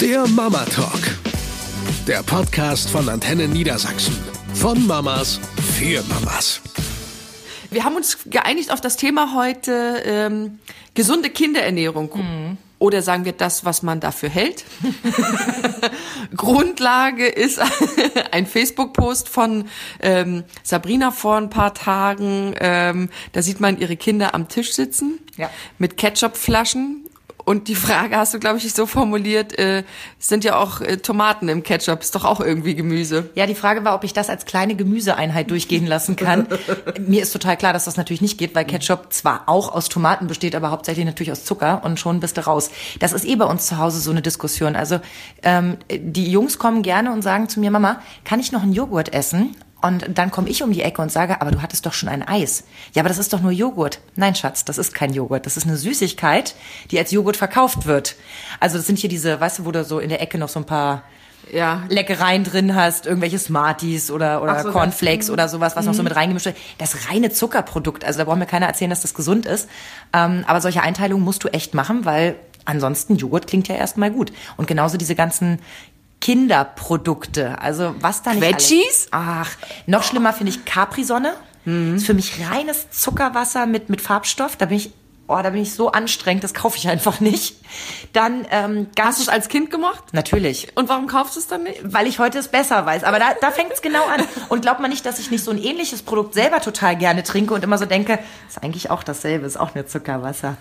Der 0.00 0.26
Mama 0.28 0.64
Talk. 0.64 1.00
Der 2.06 2.22
Podcast 2.22 2.90
von 2.90 3.08
Antenne 3.08 3.48
Niedersachsen. 3.48 4.16
Von 4.54 4.86
Mamas 4.86 5.40
für 5.78 6.02
Mamas. 6.04 6.60
Wir 7.70 7.84
haben 7.84 7.96
uns 7.96 8.18
geeinigt 8.26 8.72
auf 8.72 8.80
das 8.80 8.96
Thema 8.96 9.34
heute 9.34 10.02
ähm, 10.04 10.58
gesunde 10.94 11.30
Kinderernährung. 11.30 12.10
Mhm. 12.14 12.56
Oder 12.78 13.02
sagen 13.02 13.24
wir 13.24 13.32
das, 13.32 13.64
was 13.64 13.82
man 13.82 13.98
dafür 13.98 14.28
hält. 14.28 14.64
Grundlage 16.36 17.26
ist 17.26 17.60
ein 18.30 18.46
Facebook-Post 18.46 19.28
von 19.28 19.64
ähm, 20.00 20.44
Sabrina 20.62 21.10
vor 21.10 21.36
ein 21.36 21.50
paar 21.50 21.74
Tagen. 21.74 22.54
Ähm, 22.60 23.08
da 23.32 23.42
sieht 23.42 23.58
man 23.58 23.78
ihre 23.78 23.96
Kinder 23.96 24.34
am 24.34 24.48
Tisch 24.48 24.72
sitzen 24.74 25.18
Ja. 25.36 25.50
mit 25.78 25.96
Ketchupflaschen. 25.96 27.04
Und 27.48 27.68
die 27.68 27.76
Frage 27.76 28.18
hast 28.18 28.34
du, 28.34 28.38
glaube 28.38 28.58
ich, 28.58 28.74
so 28.74 28.84
formuliert, 28.84 29.58
äh, 29.58 29.82
sind 30.18 30.44
ja 30.44 30.56
auch 30.56 30.82
äh, 30.82 30.98
Tomaten 30.98 31.48
im 31.48 31.62
Ketchup, 31.62 32.02
ist 32.02 32.14
doch 32.14 32.26
auch 32.26 32.42
irgendwie 32.42 32.74
Gemüse. 32.74 33.30
Ja, 33.36 33.46
die 33.46 33.54
Frage 33.54 33.86
war, 33.86 33.94
ob 33.94 34.04
ich 34.04 34.12
das 34.12 34.28
als 34.28 34.44
kleine 34.44 34.74
Gemüseeinheit 34.74 35.50
durchgehen 35.50 35.86
lassen 35.86 36.14
kann. 36.14 36.46
Mir 37.00 37.22
ist 37.22 37.32
total 37.32 37.56
klar, 37.56 37.72
dass 37.72 37.86
das 37.86 37.96
natürlich 37.96 38.20
nicht 38.20 38.36
geht, 38.36 38.54
weil 38.54 38.66
Ketchup 38.66 39.14
zwar 39.14 39.44
auch 39.46 39.74
aus 39.74 39.88
Tomaten 39.88 40.26
besteht, 40.26 40.54
aber 40.54 40.70
hauptsächlich 40.70 41.06
natürlich 41.06 41.32
aus 41.32 41.46
Zucker 41.46 41.80
und 41.86 41.98
schon 41.98 42.20
bist 42.20 42.36
du 42.36 42.46
raus. 42.46 42.70
Das 42.98 43.14
ist 43.14 43.24
eh 43.24 43.36
bei 43.36 43.46
uns 43.46 43.66
zu 43.66 43.78
Hause 43.78 44.00
so 44.00 44.10
eine 44.10 44.20
Diskussion. 44.20 44.76
Also 44.76 45.00
ähm, 45.42 45.78
die 45.90 46.30
Jungs 46.30 46.58
kommen 46.58 46.82
gerne 46.82 47.14
und 47.14 47.22
sagen 47.22 47.48
zu 47.48 47.60
mir, 47.60 47.70
Mama, 47.70 48.02
kann 48.26 48.40
ich 48.40 48.52
noch 48.52 48.62
einen 48.62 48.74
Joghurt 48.74 49.14
essen? 49.14 49.56
Und 49.80 50.18
dann 50.18 50.30
komme 50.30 50.48
ich 50.48 50.62
um 50.62 50.72
die 50.72 50.82
Ecke 50.82 51.00
und 51.00 51.12
sage, 51.12 51.40
aber 51.40 51.52
du 51.52 51.62
hattest 51.62 51.86
doch 51.86 51.92
schon 51.92 52.08
ein 52.08 52.26
Eis. 52.26 52.64
Ja, 52.94 53.02
aber 53.02 53.08
das 53.08 53.18
ist 53.18 53.32
doch 53.32 53.40
nur 53.40 53.52
Joghurt. 53.52 54.00
Nein, 54.16 54.34
Schatz, 54.34 54.64
das 54.64 54.76
ist 54.76 54.92
kein 54.92 55.12
Joghurt. 55.12 55.46
Das 55.46 55.56
ist 55.56 55.66
eine 55.66 55.76
Süßigkeit, 55.76 56.56
die 56.90 56.98
als 56.98 57.12
Joghurt 57.12 57.36
verkauft 57.36 57.86
wird. 57.86 58.16
Also 58.58 58.76
das 58.76 58.86
sind 58.86 58.98
hier 58.98 59.08
diese, 59.08 59.40
weißt 59.40 59.60
du, 59.60 59.64
wo 59.66 59.70
du 59.70 59.84
so 59.84 60.00
in 60.00 60.08
der 60.08 60.20
Ecke 60.20 60.36
noch 60.36 60.48
so 60.48 60.58
ein 60.58 60.66
paar 60.66 61.04
Ja, 61.52 61.84
Leckereien 61.88 62.42
drin 62.42 62.74
hast, 62.74 63.06
irgendwelche 63.06 63.38
Smarties 63.38 64.10
oder, 64.10 64.42
oder 64.42 64.62
so, 64.64 64.72
Cornflakes 64.72 65.30
oder 65.30 65.48
sowas, 65.48 65.76
was 65.76 65.86
noch 65.86 65.94
so 65.94 66.02
mit 66.02 66.14
reingemischt 66.14 66.46
wird. 66.46 66.56
Das 66.78 67.08
reine 67.08 67.30
Zuckerprodukt. 67.30 68.04
Also 68.04 68.18
da 68.18 68.24
braucht 68.24 68.38
mir 68.38 68.46
keiner 68.46 68.66
erzählen, 68.66 68.90
dass 68.90 69.02
das 69.02 69.14
gesund 69.14 69.46
ist. 69.46 69.68
Ähm, 70.12 70.44
aber 70.46 70.60
solche 70.60 70.82
Einteilungen 70.82 71.24
musst 71.24 71.44
du 71.44 71.48
echt 71.48 71.72
machen, 71.72 72.04
weil 72.04 72.34
ansonsten 72.64 73.16
Joghurt 73.16 73.46
klingt 73.46 73.68
ja 73.68 73.76
erstmal 73.76 74.10
gut. 74.10 74.32
Und 74.56 74.66
genauso 74.66 74.98
diese 74.98 75.14
ganzen 75.14 75.60
Kinderprodukte. 76.20 77.60
Also 77.60 77.94
was 78.00 78.22
da 78.22 78.32
nicht 78.32 78.42
alles- 78.44 79.08
Ach, 79.10 79.50
noch 79.86 80.02
schlimmer 80.02 80.32
finde 80.32 80.52
ich 80.52 80.64
Capri-Sonne. 80.64 81.34
Ist 81.96 82.06
für 82.06 82.14
mich 82.14 82.40
reines 82.50 82.90
Zuckerwasser 82.90 83.66
mit, 83.66 83.90
mit 83.90 84.00
Farbstoff. 84.00 84.56
Da 84.56 84.64
bin 84.66 84.78
ich, 84.78 84.90
oh, 85.26 85.38
da 85.42 85.50
bin 85.50 85.60
ich 85.60 85.74
so 85.74 85.92
anstrengend, 85.92 86.42
das 86.42 86.54
kaufe 86.54 86.78
ich 86.78 86.88
einfach 86.88 87.20
nicht. 87.20 87.56
Dann 88.14 88.46
ähm, 88.50 88.86
ganz 88.96 89.08
hast 89.08 89.18
du 89.18 89.22
es 89.24 89.28
als 89.28 89.48
Kind 89.48 89.70
gemacht? 89.70 90.02
natürlich. 90.12 90.68
Und 90.76 90.88
warum 90.88 91.08
kaufst 91.08 91.36
du 91.36 91.40
es 91.40 91.46
dann 91.46 91.64
nicht? 91.64 91.80
Weil 91.84 92.06
ich 92.06 92.18
heute 92.18 92.38
es 92.38 92.48
besser 92.48 92.86
weiß. 92.86 93.04
Aber 93.04 93.18
da, 93.18 93.34
da 93.42 93.50
fängt 93.50 93.70
es 93.70 93.82
genau 93.82 94.02
an. 94.06 94.22
Und 94.48 94.62
glaubt 94.62 94.80
man 94.80 94.88
nicht, 94.90 95.04
dass 95.04 95.18
ich 95.18 95.30
nicht 95.30 95.44
so 95.44 95.50
ein 95.50 95.58
ähnliches 95.58 96.00
Produkt 96.02 96.32
selber 96.32 96.60
total 96.62 96.96
gerne 96.96 97.22
trinke 97.22 97.52
und 97.52 97.62
immer 97.62 97.76
so 97.76 97.84
denke, 97.84 98.18
ist 98.48 98.62
eigentlich 98.62 98.90
auch 98.90 99.02
dasselbe, 99.02 99.44
ist 99.44 99.60
auch 99.60 99.74
nur 99.74 99.86
Zuckerwasser. 99.86 100.56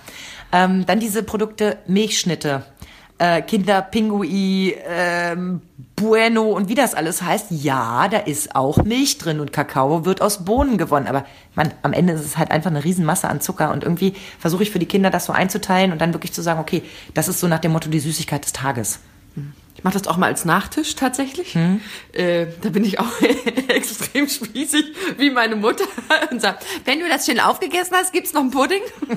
Ähm, 0.52 0.86
dann 0.86 1.00
diese 1.00 1.24
Produkte 1.24 1.78
Milchschnitte. 1.88 2.66
Äh, 3.20 3.42
Kinder 3.42 3.82
Pingui, 3.82 4.76
ähm, 4.88 5.62
Bueno 5.96 6.44
und 6.44 6.70
wie 6.70 6.76
das 6.76 6.94
alles 6.94 7.24
heißt, 7.24 7.48
ja, 7.50 8.08
da 8.08 8.18
ist 8.18 8.56
auch 8.56 8.84
Milch 8.84 9.18
drin 9.18 9.40
und 9.40 9.52
Kakao 9.52 10.06
wird 10.06 10.22
aus 10.22 10.46
Bohnen 10.46 10.78
gewonnen. 10.78 11.08
Aber 11.08 11.26
man, 11.56 11.74
am 11.82 11.94
Ende 11.94 12.14
ist 12.14 12.24
es 12.24 12.38
halt 12.38 12.52
einfach 12.52 12.70
eine 12.70 12.84
Riesenmasse 12.84 13.28
an 13.28 13.42
Zucker 13.42 13.72
und 13.72 13.84
irgendwie 13.84 14.14
versuche 14.38 14.62
ich 14.62 14.70
für 14.70 14.78
die 14.78 14.86
Kinder 14.86 15.10
das 15.10 15.26
so 15.26 15.34
einzuteilen 15.34 15.92
und 15.92 16.00
dann 16.00 16.14
wirklich 16.14 16.34
zu 16.34 16.44
sagen, 16.44 16.60
okay, 16.60 16.84
das 17.16 17.28
ist 17.28 17.40
so 17.40 17.48
nach 17.48 17.58
dem 17.58 17.72
Motto 17.72 17.90
die 17.90 18.00
Süßigkeit 18.00 18.46
des 18.46 18.54
Tages. 18.54 19.00
Ich 19.78 19.84
mache 19.84 19.94
das 19.94 20.08
auch 20.08 20.18
mal 20.18 20.26
als 20.26 20.44
Nachtisch 20.44 20.96
tatsächlich. 20.96 21.56
Äh, 22.14 22.48
da 22.62 22.70
bin 22.70 22.84
ich 22.84 23.00
auch 23.00 23.22
extrem 23.68 24.28
spießig 24.28 24.86
wie 25.18 25.30
meine 25.30 25.56
Mutter 25.56 25.84
und 26.32 26.42
sage, 26.42 26.58
wenn 26.86 27.00
du 27.00 27.08
das 27.08 27.26
schön 27.28 27.40
aufgegessen 27.40 27.96
hast, 27.96 28.12
gibt's 28.12 28.34
noch 28.34 28.42
einen 28.42 28.52
Pudding? 28.52 28.82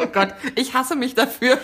oh 0.00 0.06
Gott, 0.12 0.34
ich 0.56 0.74
hasse 0.74 0.96
mich 0.96 1.14
dafür. 1.14 1.58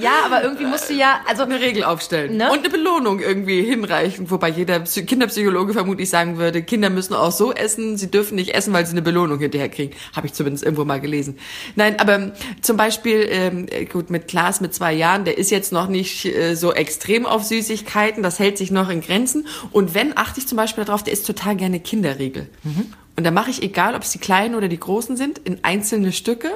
Ja, 0.00 0.12
aber 0.24 0.42
irgendwie 0.44 0.64
musst 0.66 0.90
du 0.90 0.94
ja, 0.94 1.20
also 1.28 1.42
eine 1.42 1.60
Regel 1.60 1.82
aufstellen 1.84 2.36
Ne? 2.36 2.50
und 2.52 2.60
eine 2.60 2.70
Belohnung 2.70 3.18
irgendwie 3.20 3.62
hinreichen, 3.62 4.30
wobei 4.30 4.48
jeder 4.48 4.76
Psy- 4.84 5.04
Kinderpsychologe 5.04 5.72
vermutlich 5.72 6.08
sagen 6.08 6.38
würde, 6.38 6.62
Kinder 6.62 6.88
müssen 6.88 7.14
auch 7.14 7.32
so 7.32 7.52
essen, 7.52 7.96
sie 7.98 8.10
dürfen 8.10 8.36
nicht 8.36 8.54
essen, 8.54 8.72
weil 8.72 8.86
sie 8.86 8.92
eine 8.92 9.02
Belohnung 9.02 9.40
hinterher 9.40 9.68
kriegen. 9.68 9.94
Habe 10.14 10.28
ich 10.28 10.34
zumindest 10.34 10.64
irgendwo 10.64 10.84
mal 10.84 11.00
gelesen. 11.00 11.38
Nein, 11.74 11.98
aber 11.98 12.14
ähm, 12.14 12.32
zum 12.60 12.76
Beispiel, 12.76 13.26
ähm, 13.28 13.66
äh, 13.70 13.84
gut, 13.86 14.08
mit 14.10 14.28
Klaas 14.28 14.60
mit 14.60 14.72
zwei 14.72 14.92
Jahren, 14.92 15.24
der 15.24 15.36
ist 15.36 15.50
jetzt 15.50 15.72
noch 15.72 15.88
nicht 15.88 16.24
äh, 16.26 16.54
so 16.54 16.72
extrem 16.72 17.26
auf 17.26 17.42
Süßigkeiten, 17.72 18.22
das 18.22 18.38
hält 18.38 18.58
sich 18.58 18.70
noch 18.70 18.88
in 18.88 19.00
Grenzen. 19.00 19.46
Und 19.70 19.94
wenn, 19.94 20.16
achte 20.16 20.40
ich 20.40 20.48
zum 20.48 20.56
Beispiel 20.56 20.84
darauf, 20.84 21.02
der 21.02 21.12
isst 21.12 21.26
total 21.26 21.56
gerne 21.56 21.80
Kinderriegel. 21.80 22.48
Und 23.16 23.24
da 23.24 23.30
mache 23.30 23.50
ich, 23.50 23.62
egal 23.62 23.94
ob 23.94 24.02
es 24.02 24.10
die 24.10 24.18
kleinen 24.18 24.54
oder 24.54 24.68
die 24.68 24.78
großen 24.80 25.16
sind, 25.16 25.38
in 25.38 25.62
einzelne 25.62 26.12
Stücke 26.12 26.50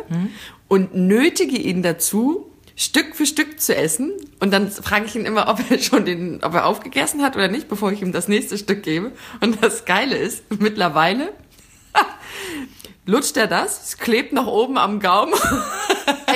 und 0.68 0.94
nötige 0.94 1.56
ihn 1.56 1.82
dazu, 1.82 2.50
Stück 2.78 3.16
für 3.16 3.24
Stück 3.24 3.58
zu 3.58 3.74
essen. 3.74 4.12
Und 4.38 4.52
dann 4.52 4.70
frage 4.70 5.06
ich 5.06 5.16
ihn 5.16 5.24
immer, 5.24 5.48
ob 5.48 5.70
er 5.70 5.78
schon 5.78 6.04
den, 6.04 6.44
ob 6.44 6.54
er 6.54 6.66
aufgegessen 6.66 7.22
hat 7.22 7.34
oder 7.34 7.48
nicht, 7.48 7.68
bevor 7.68 7.90
ich 7.90 8.02
ihm 8.02 8.12
das 8.12 8.28
nächste 8.28 8.58
Stück 8.58 8.82
gebe. 8.82 9.12
Und 9.40 9.62
das 9.64 9.86
Geile 9.86 10.16
ist, 10.16 10.44
mittlerweile 10.60 11.32
lutscht 13.06 13.38
er 13.38 13.46
das, 13.46 13.84
es 13.84 13.98
klebt 13.98 14.34
noch 14.34 14.46
oben 14.46 14.76
am 14.76 15.00
Gaumen. 15.00 15.32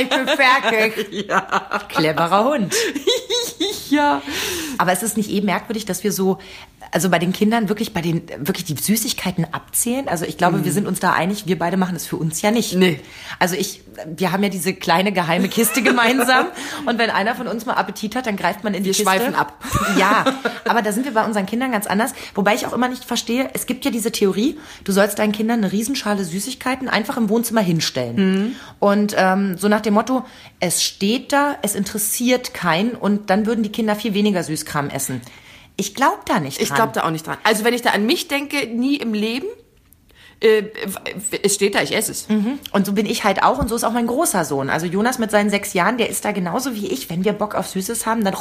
ich 0.01 0.09
bin 0.09 0.27
fertig. 0.27 1.27
ja. 1.29 1.41
Cleverer 1.89 2.45
Hund. 2.45 2.75
ja. 3.91 4.23
Aber 4.81 4.93
es 4.93 5.03
ist 5.03 5.19
nicht 5.19 5.31
eh 5.31 5.43
merkwürdig, 5.43 5.85
dass 5.85 6.03
wir 6.05 6.11
so, 6.11 6.39
also 6.93 7.09
bei 7.11 7.19
den 7.19 7.33
Kindern 7.33 7.69
wirklich 7.69 7.93
bei 7.93 8.01
den, 8.01 8.23
wirklich 8.39 8.65
die 8.65 8.77
Süßigkeiten 8.77 9.47
abzählen. 9.53 10.09
Also 10.09 10.25
ich 10.25 10.37
glaube, 10.37 10.65
wir 10.65 10.73
sind 10.73 10.87
uns 10.87 11.01
da 11.01 11.13
einig, 11.13 11.47
wir 11.47 11.59
beide 11.59 11.77
machen 11.77 11.97
es 11.97 12.07
für 12.07 12.17
uns 12.17 12.43
ja 12.43 12.51
nicht. 12.51 12.75
Mhm. 12.75 12.81
Nee. 12.81 13.01
Also 13.39 13.55
ich, 13.55 13.83
wir 14.07 14.33
haben 14.33 14.43
ja 14.43 14.49
diese 14.49 14.75
kleine 14.75 15.13
geheime 15.13 15.49
Kiste 15.49 15.83
gemeinsam. 15.83 16.47
Und 16.87 16.99
wenn 16.99 17.11
einer 17.11 17.35
von 17.35 17.47
uns 17.47 17.67
mal 17.67 17.75
Appetit 17.75 18.17
hat, 18.17 18.27
dann 18.27 18.37
greift 18.37 18.65
man 18.65 18.75
in 18.75 18.83
die 18.83 18.89
Wir 18.91 18.95
Kiste. 18.95 19.05
schweifen 19.05 19.35
ab. 19.35 19.63
Ja, 19.99 20.25
aber 20.69 20.83
da 20.83 20.93
sind 20.93 21.05
wir 21.05 21.15
bei 21.15 21.25
unseren 21.25 21.47
Kindern 21.47 21.73
ganz 21.73 21.87
anders. 21.87 22.13
Wobei 22.35 22.55
ich 22.55 22.67
auch 22.67 22.73
immer 22.73 22.89
nicht 22.89 23.05
verstehe, 23.05 23.51
es 23.53 23.67
gibt 23.67 23.85
ja 23.85 23.91
diese 23.91 24.11
Theorie, 24.11 24.59
du 24.85 24.93
sollst 24.93 25.19
deinen 25.19 25.33
Kindern 25.33 25.61
eine 25.61 25.73
Riesenschale 25.73 26.25
Süßigkeiten 26.25 26.89
einfach 26.89 27.17
im 27.17 27.29
Wohnzimmer 27.29 27.61
hinstellen. 27.61 28.17
Mhm. 28.17 28.57
Und 28.79 29.15
ähm, 29.17 29.57
so 29.57 29.69
nach 29.69 29.81
dem 29.81 29.95
Motto, 29.95 30.25
es 30.59 30.83
steht 30.83 31.33
da, 31.33 31.57
es 31.63 31.75
interessiert 31.75 32.55
keinen 32.55 32.93
und 32.93 33.31
dann 33.31 33.47
würden 33.47 33.63
die 33.63 33.73
Kinder 33.73 33.95
viel 33.95 34.15
weniger 34.15 34.43
Süßkram 34.43 34.91
essen. 34.91 35.21
Ich 35.81 35.95
glaube 35.95 36.19
da 36.27 36.41
nicht 36.41 36.59
dran. 36.59 36.65
Ich 36.65 36.75
glaube 36.75 36.93
da 36.93 37.05
auch 37.05 37.11
nicht 37.11 37.27
dran. 37.27 37.39
Also 37.43 37.65
wenn 37.65 37.73
ich 37.73 37.81
da 37.81 37.91
an 37.91 38.05
mich 38.05 38.29
denke, 38.29 38.67
nie 38.67 38.97
im 38.97 39.15
Leben. 39.15 39.47
Äh, 40.41 40.65
es 41.43 41.55
steht 41.55 41.75
da, 41.75 41.83
ich 41.83 41.95
esse 41.95 42.13
es. 42.13 42.27
Und 42.73 42.87
so 42.87 42.93
bin 42.93 43.07
ich 43.07 43.25
halt 43.25 43.43
auch 43.43 43.59
und 43.59 43.69
so 43.69 43.77
ist 43.77 43.85
auch 43.85 43.93
mein 43.93 44.07
großer 44.07 44.45
Sohn. 44.45 44.71
Also 44.71 44.87
Jonas 44.87 45.19
mit 45.19 45.31
seinen 45.31 45.51
sechs 45.51 45.73
Jahren, 45.73 45.99
der 45.99 46.09
ist 46.09 46.25
da 46.25 46.33
genauso 46.33 46.75
wie 46.75 46.87
ich. 46.87 47.11
Wenn 47.11 47.25
wir 47.25 47.33
Bock 47.33 47.55
auf 47.55 47.67
Süßes 47.69 48.07
haben, 48.07 48.25
dann 48.25 48.35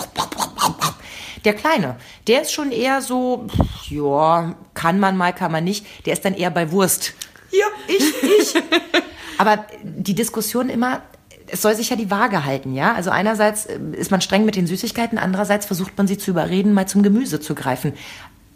der 1.45 1.53
Kleine, 1.53 1.95
der 2.27 2.41
ist 2.41 2.51
schon 2.51 2.72
eher 2.72 3.01
so, 3.01 3.47
ja, 3.89 4.56
kann 4.73 5.00
man 5.00 5.16
mal, 5.16 5.33
kann 5.33 5.51
man 5.51 5.63
nicht. 5.63 5.85
Der 6.06 6.13
ist 6.13 6.25
dann 6.25 6.33
eher 6.33 6.51
bei 6.51 6.71
Wurst. 6.71 7.13
Ja, 7.51 7.66
ich, 7.88 8.03
ich. 8.23 8.53
Aber 9.38 9.66
die 9.81 10.16
Diskussion 10.16 10.69
immer, 10.69 11.01
es 11.52 11.62
soll 11.62 11.76
sich 11.76 11.90
ja 11.90 11.96
die 11.96 12.12
Waage 12.12 12.46
halten, 12.46 12.74
ja? 12.74 12.94
Also 12.94 13.10
einerseits 13.10 13.66
äh, 13.66 13.80
ist 13.94 14.12
man 14.12 14.22
streng 14.22 14.46
mit 14.46 14.56
den 14.56 14.68
Süßigkeiten, 14.68 15.18
andererseits 15.18 15.66
versucht 15.66 15.98
man 15.98 16.08
sie 16.08 16.18
zu 16.18 16.32
überreden, 16.32 16.74
mal 16.74 16.88
zum 16.88 17.04
Gemüse 17.04 17.40
zu 17.40 17.56
greifen. 17.56 17.94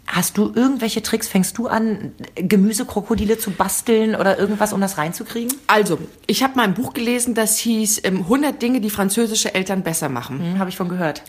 Hast 0.06 0.36
du 0.36 0.52
irgendwelche 0.54 1.00
Tricks? 1.00 1.28
Fängst 1.28 1.56
du 1.56 1.66
an, 1.66 2.12
Gemüsekrokodile 2.34 3.38
zu 3.38 3.50
basteln 3.52 4.14
oder 4.14 4.38
irgendwas, 4.38 4.74
um 4.74 4.80
das 4.82 4.98
reinzukriegen? 4.98 5.56
Also, 5.66 5.98
ich 6.26 6.42
habe 6.42 6.56
mal 6.56 6.64
ein 6.64 6.74
Buch 6.74 6.92
gelesen, 6.92 7.34
das 7.34 7.56
hieß 7.58 8.02
ähm, 8.04 8.18
100 8.18 8.60
Dinge, 8.60 8.82
die 8.82 8.90
französische 8.90 9.54
Eltern 9.54 9.82
besser 9.82 10.10
machen. 10.10 10.40
Hm, 10.40 10.58
Habe 10.58 10.68
ich 10.68 10.76
von 10.76 10.90
gehört. 10.90 11.22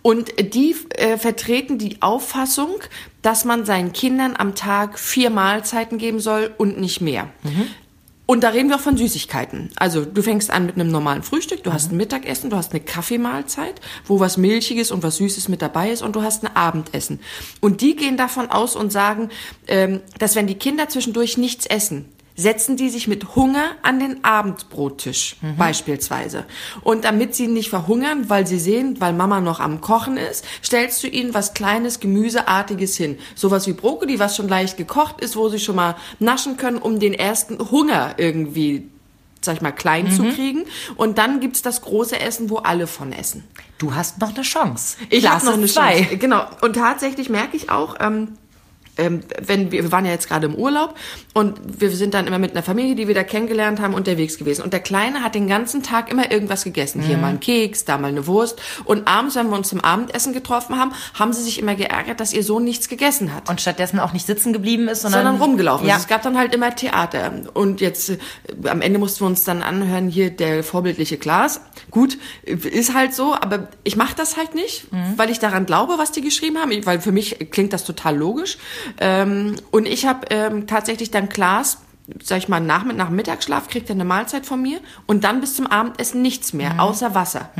Und 0.00 0.32
die 0.54 0.74
äh, 0.96 1.18
vertreten 1.18 1.76
die 1.76 2.00
Auffassung, 2.00 2.76
dass 3.20 3.44
man 3.44 3.66
seinen 3.66 3.92
Kindern 3.92 4.34
am 4.38 4.54
Tag 4.54 4.98
vier 4.98 5.28
Mahlzeiten 5.28 5.98
geben 5.98 6.18
soll 6.18 6.54
und 6.56 6.80
nicht 6.80 7.02
mehr. 7.02 7.28
Und 8.26 8.42
da 8.42 8.48
reden 8.50 8.70
wir 8.70 8.76
auch 8.76 8.80
von 8.80 8.96
Süßigkeiten. 8.96 9.70
Also 9.76 10.04
du 10.04 10.22
fängst 10.22 10.50
an 10.50 10.64
mit 10.64 10.76
einem 10.76 10.90
normalen 10.90 11.22
Frühstück, 11.22 11.62
du 11.62 11.72
hast 11.72 11.92
ein 11.92 11.96
Mittagessen, 11.98 12.48
du 12.48 12.56
hast 12.56 12.72
eine 12.72 12.80
Kaffeemahlzeit, 12.80 13.80
wo 14.06 14.18
was 14.18 14.38
Milchiges 14.38 14.90
und 14.90 15.02
was 15.02 15.16
Süßes 15.16 15.48
mit 15.48 15.60
dabei 15.60 15.90
ist 15.90 16.00
und 16.00 16.16
du 16.16 16.22
hast 16.22 16.42
ein 16.42 16.56
Abendessen. 16.56 17.20
Und 17.60 17.82
die 17.82 17.96
gehen 17.96 18.16
davon 18.16 18.50
aus 18.50 18.76
und 18.76 18.90
sagen, 18.90 19.28
ähm, 19.66 20.00
dass 20.18 20.36
wenn 20.36 20.46
die 20.46 20.54
Kinder 20.54 20.88
zwischendurch 20.88 21.36
nichts 21.36 21.66
essen, 21.66 22.06
setzen 22.36 22.76
die 22.76 22.90
sich 22.90 23.06
mit 23.06 23.36
Hunger 23.36 23.72
an 23.82 24.00
den 24.00 24.24
Abendbrottisch 24.24 25.36
beispielsweise. 25.56 26.44
Und 26.82 27.04
damit 27.04 27.34
sie 27.34 27.46
nicht 27.46 27.70
verhungern, 27.70 28.28
weil 28.28 28.46
sie 28.46 28.58
sehen, 28.58 29.00
weil 29.00 29.12
Mama 29.12 29.40
noch 29.40 29.60
am 29.60 29.80
Kochen 29.80 30.16
ist, 30.16 30.44
stellst 30.62 31.02
du 31.02 31.08
ihnen 31.08 31.32
was 31.34 31.54
kleines, 31.54 32.00
Gemüseartiges 32.00 32.96
hin. 32.96 33.18
Sowas 33.34 33.66
wie 33.66 33.72
Brokkoli, 33.72 34.18
was 34.18 34.36
schon 34.36 34.48
leicht 34.48 34.76
gekocht 34.76 35.20
ist, 35.20 35.36
wo 35.36 35.48
sie 35.48 35.60
schon 35.60 35.76
mal 35.76 35.96
naschen 36.18 36.56
können, 36.56 36.78
um 36.78 36.98
den 36.98 37.14
ersten 37.14 37.58
Hunger 37.70 38.14
irgendwie 38.18 38.88
sag 39.44 39.56
ich 39.56 39.60
mal, 39.60 39.72
klein 39.72 40.10
zu 40.10 40.22
kriegen. 40.22 40.64
Und 40.96 41.18
dann 41.18 41.38
gibt's 41.40 41.60
das 41.62 41.82
große 41.82 42.18
Essen, 42.18 42.48
wo 42.50 42.56
alle 42.56 42.86
von 42.86 43.12
essen. 43.12 43.44
Du 43.78 43.94
hast 43.94 44.18
noch 44.18 44.34
eine 44.34 44.42
Chance. 44.42 44.96
Ich 45.10 45.28
habe 45.28 45.44
noch 45.44 45.52
eine 45.52 45.66
zwei. 45.66 45.98
Chance. 45.98 46.16
Genau. 46.16 46.46
Und 46.62 46.76
tatsächlich 46.76 47.28
merke 47.28 47.56
ich 47.56 47.68
auch, 47.70 47.96
ähm, 48.00 48.38
ähm, 48.96 49.20
wenn 49.44 49.72
wir, 49.72 49.82
wir 49.82 49.92
waren 49.92 50.04
ja 50.04 50.12
jetzt 50.12 50.28
gerade 50.28 50.46
im 50.46 50.54
Urlaub 50.54 50.94
und 51.32 51.58
wir 51.80 51.90
sind 51.90 52.14
dann 52.14 52.26
immer 52.26 52.38
mit 52.38 52.52
einer 52.52 52.62
Familie, 52.62 52.94
die 52.94 53.08
wir 53.08 53.14
da 53.14 53.24
kennengelernt 53.24 53.80
haben, 53.80 53.94
unterwegs 53.94 54.38
gewesen. 54.38 54.62
Und 54.62 54.72
der 54.72 54.80
Kleine 54.80 55.22
hat 55.22 55.34
den 55.34 55.48
ganzen 55.48 55.82
Tag 55.82 56.10
immer 56.10 56.30
irgendwas 56.30 56.64
gegessen. 56.64 57.02
Hier 57.02 57.16
mal 57.18 57.28
ein 57.30 57.40
Keks, 57.40 57.84
da 57.84 57.98
mal 57.98 58.08
eine 58.08 58.26
Wurst. 58.26 58.60
Und 58.84 59.08
abends, 59.08 59.34
wenn 59.36 59.48
wir 59.50 59.56
uns 59.56 59.68
zum 59.68 59.80
Abendessen 59.80 60.32
getroffen 60.32 60.78
haben, 60.78 60.92
haben 61.14 61.32
sie 61.32 61.42
sich 61.42 61.58
immer 61.58 61.74
geärgert, 61.74 62.20
dass 62.20 62.32
ihr 62.32 62.42
Sohn 62.44 62.64
nichts 62.64 62.88
gegessen 62.88 63.34
hat 63.34 63.48
Und 63.50 63.60
stattdessen 63.60 63.98
auch 63.98 64.12
nicht 64.12 64.26
sitzen 64.26 64.52
geblieben 64.52 64.88
ist, 64.88 65.02
sondern, 65.02 65.24
sondern 65.24 65.42
rumgelaufen 65.42 65.86
Ja. 65.86 65.96
ist. 65.96 66.02
Es 66.02 66.08
gab 66.08 66.22
dann 66.22 66.38
halt 66.38 66.54
immer 66.54 66.74
Theater. 66.74 67.32
Und 67.54 67.80
jetzt 67.80 68.10
äh, 68.10 68.18
am 68.66 68.80
Ende 68.80 68.98
mussten 68.98 69.20
wir 69.20 69.26
uns 69.26 69.44
dann 69.44 69.62
anhören, 69.62 70.08
hier 70.08 70.30
der 70.30 70.62
vorbildliche 70.62 71.16
Klaas. 71.18 71.60
Gut, 71.90 72.16
äh, 72.46 72.52
ist 72.54 72.94
halt 72.94 73.14
so, 73.14 73.34
aber 73.34 73.68
ich 73.82 73.96
mache 73.96 74.14
das 74.16 74.36
halt 74.36 74.54
nicht, 74.54 74.92
Mhm. 74.92 75.14
weil 75.16 75.30
ich 75.30 75.38
daran 75.38 75.66
glaube, 75.66 75.94
was 75.98 76.12
die 76.12 76.20
geschrieben 76.20 76.58
haben, 76.58 76.70
weil 76.86 77.00
für 77.00 77.12
mich 77.12 77.50
klingt 77.50 77.72
das 77.72 77.84
total 77.84 78.16
logisch. 78.16 78.58
Ähm, 79.00 79.56
und 79.70 79.86
ich 79.86 80.06
habe 80.06 80.26
ähm, 80.30 80.66
tatsächlich 80.66 81.10
dann 81.10 81.28
Klaas 81.28 81.78
sag 82.22 82.38
ich 82.38 82.48
mal, 82.48 82.60
nach, 82.60 82.84
nach 82.84 83.10
Mittagsschlaf 83.10 83.68
kriegt 83.68 83.88
er 83.88 83.94
eine 83.94 84.04
Mahlzeit 84.04 84.46
von 84.46 84.60
mir 84.60 84.80
und 85.06 85.24
dann 85.24 85.40
bis 85.40 85.54
zum 85.54 85.66
Abendessen 85.66 86.22
nichts 86.22 86.52
mehr, 86.52 86.80
außer 86.82 87.14
Wasser. 87.14 87.50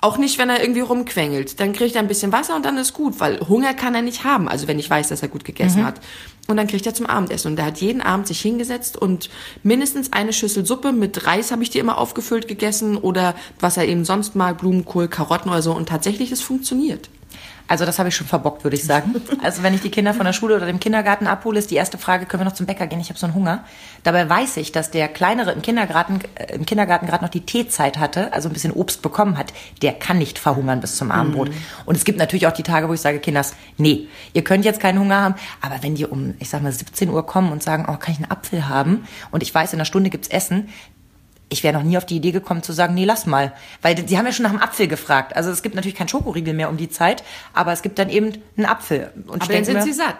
Auch 0.00 0.18
nicht, 0.18 0.38
wenn 0.38 0.50
er 0.50 0.60
irgendwie 0.60 0.80
rumquengelt. 0.80 1.60
Dann 1.60 1.72
kriegt 1.72 1.94
er 1.94 2.02
ein 2.02 2.08
bisschen 2.08 2.30
Wasser 2.30 2.56
und 2.56 2.66
dann 2.66 2.76
ist 2.76 2.92
gut, 2.92 3.20
weil 3.20 3.40
Hunger 3.48 3.72
kann 3.72 3.94
er 3.94 4.02
nicht 4.02 4.24
haben. 4.24 4.48
Also 4.48 4.68
wenn 4.68 4.78
ich 4.78 4.90
weiß, 4.90 5.08
dass 5.08 5.22
er 5.22 5.28
gut 5.28 5.44
gegessen 5.44 5.78
hat. 5.86 6.00
Und 6.46 6.58
dann 6.58 6.66
kriegt 6.66 6.84
er 6.84 6.92
zum 6.92 7.06
Abendessen. 7.06 7.52
Und 7.52 7.58
er 7.58 7.64
hat 7.64 7.78
jeden 7.78 8.02
Abend 8.02 8.26
sich 8.26 8.38
hingesetzt 8.40 8.98
und 8.98 9.30
mindestens 9.62 10.12
eine 10.12 10.34
Schüssel 10.34 10.66
Suppe 10.66 10.92
mit 10.92 11.26
Reis 11.26 11.52
habe 11.52 11.62
ich 11.62 11.70
die 11.70 11.78
immer 11.78 11.96
aufgefüllt 11.96 12.48
gegessen 12.48 12.98
oder 12.98 13.34
was 13.60 13.78
er 13.78 13.88
eben 13.88 14.04
sonst 14.04 14.36
mag, 14.36 14.58
Blumenkohl, 14.58 15.08
Karotten 15.08 15.50
oder 15.50 15.62
so. 15.62 15.72
Und 15.72 15.88
tatsächlich, 15.88 16.30
es 16.32 16.42
funktioniert. 16.42 17.08
Also 17.66 17.86
das 17.86 17.98
habe 17.98 18.10
ich 18.10 18.16
schon 18.16 18.26
verbockt, 18.26 18.64
würde 18.64 18.76
ich 18.76 18.84
sagen. 18.84 19.14
Also 19.42 19.62
wenn 19.62 19.74
ich 19.74 19.80
die 19.80 19.90
Kinder 19.90 20.14
von 20.14 20.24
der 20.24 20.32
Schule 20.32 20.56
oder 20.56 20.66
dem 20.66 20.80
Kindergarten 20.80 21.26
abhole, 21.26 21.58
ist 21.58 21.70
die 21.70 21.76
erste 21.76 21.98
Frage, 21.98 22.26
können 22.26 22.42
wir 22.42 22.44
noch 22.44 22.54
zum 22.54 22.66
Bäcker 22.66 22.86
gehen? 22.86 23.00
Ich 23.00 23.08
habe 23.08 23.18
so 23.18 23.26
einen 23.26 23.34
Hunger. 23.34 23.64
Dabei 24.02 24.28
weiß 24.28 24.58
ich, 24.58 24.72
dass 24.72 24.90
der 24.90 25.08
Kleinere 25.08 25.52
im 25.52 25.62
Kindergarten, 25.62 26.20
äh, 26.34 26.54
im 26.54 26.66
Kindergarten 26.66 27.06
gerade 27.06 27.24
noch 27.24 27.30
die 27.30 27.40
Teezeit 27.40 27.98
hatte, 27.98 28.32
also 28.32 28.48
ein 28.48 28.52
bisschen 28.52 28.72
Obst 28.72 29.02
bekommen 29.02 29.38
hat. 29.38 29.52
Der 29.82 29.92
kann 29.92 30.18
nicht 30.18 30.38
verhungern 30.38 30.80
bis 30.80 30.96
zum 30.96 31.10
Abendbrot. 31.10 31.50
Und 31.86 31.96
es 31.96 32.04
gibt 32.04 32.18
natürlich 32.18 32.46
auch 32.46 32.52
die 32.52 32.62
Tage, 32.62 32.88
wo 32.88 32.94
ich 32.94 33.00
sage, 33.00 33.18
Kinders, 33.18 33.54
nee, 33.78 34.08
ihr 34.32 34.44
könnt 34.44 34.64
jetzt 34.64 34.80
keinen 34.80 34.98
Hunger 34.98 35.20
haben, 35.20 35.34
aber 35.60 35.82
wenn 35.82 35.94
die 35.94 36.06
um, 36.06 36.34
ich 36.38 36.50
sag 36.50 36.62
mal, 36.62 36.72
17 36.72 37.08
Uhr 37.08 37.26
kommen 37.26 37.50
und 37.52 37.62
sagen, 37.62 37.86
oh, 37.88 37.96
kann 37.96 38.12
ich 38.12 38.18
einen 38.18 38.30
Apfel 38.30 38.68
haben? 38.68 39.06
Und 39.30 39.42
ich 39.42 39.54
weiß, 39.54 39.72
in 39.72 39.78
einer 39.78 39.84
Stunde 39.84 40.10
gibt's 40.10 40.28
Essen, 40.28 40.68
ich 41.54 41.62
wäre 41.62 41.72
noch 41.72 41.84
nie 41.84 41.96
auf 41.96 42.04
die 42.04 42.16
Idee 42.16 42.32
gekommen 42.32 42.64
zu 42.64 42.72
sagen, 42.72 42.94
nee, 42.94 43.04
lass 43.04 43.26
mal. 43.26 43.52
Weil 43.80 43.96
sie 44.06 44.18
haben 44.18 44.26
ja 44.26 44.32
schon 44.32 44.42
nach 44.42 44.50
dem 44.50 44.60
Apfel 44.60 44.88
gefragt. 44.88 45.36
Also 45.36 45.50
es 45.50 45.62
gibt 45.62 45.76
natürlich 45.76 45.94
keinen 45.94 46.08
Schokoriegel 46.08 46.52
mehr 46.52 46.68
um 46.68 46.76
die 46.76 46.90
Zeit, 46.90 47.22
aber 47.52 47.72
es 47.72 47.82
gibt 47.82 47.98
dann 48.00 48.10
eben 48.10 48.32
einen 48.56 48.66
Apfel. 48.66 49.12
Und 49.28 49.42
Aber 49.42 49.52
dann 49.52 49.64
sind 49.64 49.74
mir, 49.74 49.82
sie 49.82 49.92
satt. 49.92 50.16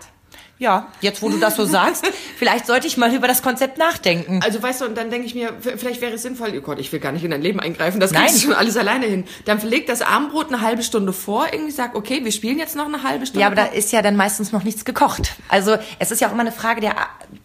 Ja, 0.59 0.89
jetzt 1.01 1.21
wo 1.23 1.29
du 1.29 1.39
das 1.39 1.57
so 1.57 1.65
sagst, 1.65 2.07
vielleicht 2.37 2.67
sollte 2.67 2.87
ich 2.87 2.97
mal 2.97 3.13
über 3.15 3.27
das 3.27 3.43
Konzept 3.43 3.79
nachdenken. 3.79 4.41
Also 4.43 4.63
weißt 4.63 4.81
du, 4.81 4.85
und 4.87 4.97
dann 4.97 5.11
denke 5.11 5.27
ich 5.27 5.35
mir, 5.35 5.53
vielleicht 5.61 6.01
wäre 6.01 6.13
es 6.13 6.23
sinnvoll, 6.23 6.55
oh 6.57 6.61
Gott, 6.61 6.79
ich 6.79 6.93
will 6.93 7.01
gar 7.01 7.13
nicht 7.13 7.25
in 7.25 7.31
dein 7.31 7.43
Leben 7.43 7.61
eingreifen, 7.61 8.01
das 8.01 8.13
Nein. 8.13 8.27
kriegst 8.27 8.39
du 8.39 8.47
schon 8.47 8.55
alles 8.55 8.77
alleine 8.77 9.07
hin. 9.07 9.25
Dann 9.45 9.59
verlegt 9.59 9.89
das 9.89 10.03
Abendbrot 10.03 10.49
eine 10.49 10.61
halbe 10.61 10.83
Stunde 10.83 11.13
vor, 11.13 11.47
irgendwie 11.53 11.73
sagt, 11.73 11.97
okay, 11.97 12.25
wir 12.25 12.33
spielen 12.33 12.59
jetzt 12.59 12.77
noch 12.77 12.87
eine 12.87 13.03
halbe 13.03 13.27
Stunde. 13.27 13.41
Ja, 13.41 13.47
aber 13.49 13.57
da 13.57 13.65
ist 13.67 13.93
ja 13.93 14.03
dann 14.03 14.17
meistens 14.17 14.53
noch 14.53 14.65
nichts 14.65 14.85
gekocht. 14.85 15.35
Also 15.49 15.77
es 15.99 16.11
ist 16.11 16.21
ja 16.21 16.29
auch 16.29 16.33
immer 16.33 16.43
eine 16.43 16.53
Frage 16.53 16.81
der, 16.81 16.95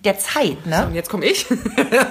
der 0.03 0.19
Zeit, 0.19 0.65
ne? 0.65 0.87
Und 0.87 0.95
jetzt 0.95 1.09
komme 1.09 1.25
ich. 1.25 1.45